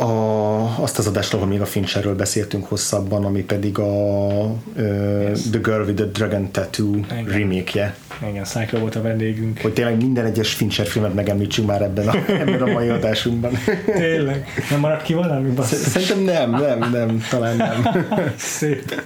[0.00, 5.58] a, azt az adást, ahol még a Fincherről beszéltünk hosszabban, ami pedig a uh, The
[5.62, 7.24] Girl with the Dragon Tattoo Igen.
[7.24, 7.94] remake-je.
[8.28, 9.60] Igen, Cyclo volt a vendégünk.
[9.60, 13.52] Hogy tényleg minden egyes Fincher filmet megemlítsünk már ebben a, ebben a mai adásunkban.
[13.84, 14.46] Tényleg?
[14.70, 15.50] Nem maradt ki valami?
[15.50, 15.78] Basszus.
[15.78, 18.06] Szerintem nem, nem, nem, talán nem.
[18.36, 19.02] Szép.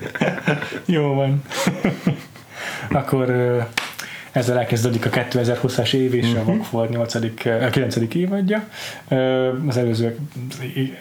[0.84, 1.42] Jó van.
[3.00, 3.58] Akkor ö,
[4.34, 7.14] ezzel elkezdődik a 2020-as év és a Vagfold 8.
[7.44, 7.96] ö, 9.
[8.14, 8.68] évadja.
[9.68, 10.18] Az előző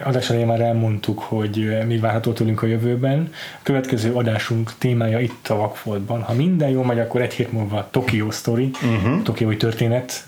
[0.03, 3.29] adás elején már elmondtuk, hogy ö, mi várható tőlünk a jövőben.
[3.31, 6.21] A következő adásunk témája itt a Vagfoldban.
[6.21, 9.21] Ha minden jól megy, akkor egy hét múlva Tokyo Story, uh-huh.
[9.21, 10.23] Tokiói történet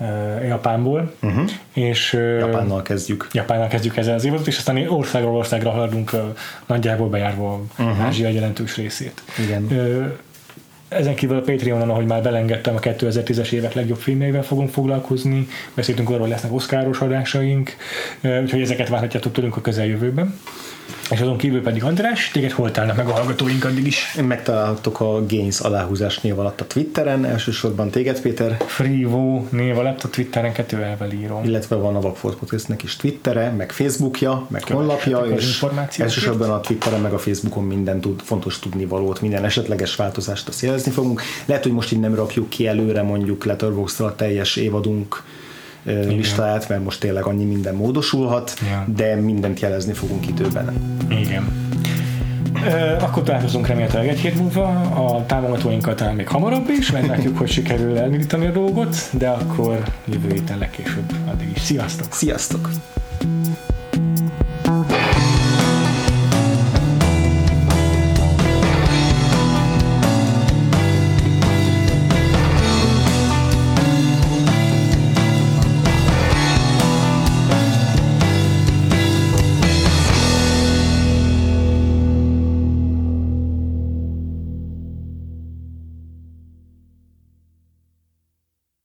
[0.00, 0.04] ö,
[0.44, 1.14] Japánból.
[1.22, 1.50] Uh-huh.
[1.72, 3.28] És, ö, Japánnal kezdjük.
[3.32, 6.10] Japánnal kezdjük ezzel az évadot, és aztán országról országra haladunk,
[6.66, 8.00] nagyjából bejárva uh-huh.
[8.04, 9.22] Ázsia jelentős részét.
[9.38, 9.66] Igen.
[9.70, 10.06] Ö,
[10.88, 15.48] Ezen kívül a Patreonon, ahogy már belengedtem, a 2010-es évek legjobb filmjeivel fogunk foglalkozni.
[15.74, 17.76] Beszéltünk arról, hogy lesznek oszkáros adásaink,
[18.20, 20.38] ö, úgyhogy ezeket várhatjátok tőlünk a közeljövőben.
[21.10, 24.14] És azon kívül pedig András, téged hol tálnak meg a hallgatóink addig is?
[24.26, 30.08] Megtaláltok a Gains aláhúzás név alatt a Twitteren, elsősorban téged, Péter, Freevo név alatt a
[30.08, 31.44] Twitteren kettő elvel írom.
[31.44, 35.64] illetve van a Vagfolt Podcastnek is Twittere, meg Facebookja, meg honlapja, és
[35.96, 40.90] elsősorban a Twitteren, meg a Facebookon minden tud, fontos tudnivalót, minden esetleges változást azt jelezni
[40.90, 41.22] fogunk.
[41.44, 45.22] Lehet, hogy most így nem rakjuk ki előre mondjuk letterboxd a teljes évadunk
[45.88, 48.84] ö, listáját, mert most tényleg annyi minden módosulhat, Ja.
[48.96, 50.72] de mindent jelezni fogunk időben.
[51.08, 51.66] Igen.
[52.66, 57.38] Ö, Akkor találkozunk remélhetőleg egy hét múlva, a támogatóinkkal talán még hamarabb is, mert látjuk,
[57.38, 61.12] hogy sikerül elindítani a dolgot, de akkor jövő héten legkésőbb.
[61.32, 61.60] Addig is.
[61.62, 62.06] Sziasztok!
[62.12, 62.68] Sziasztok!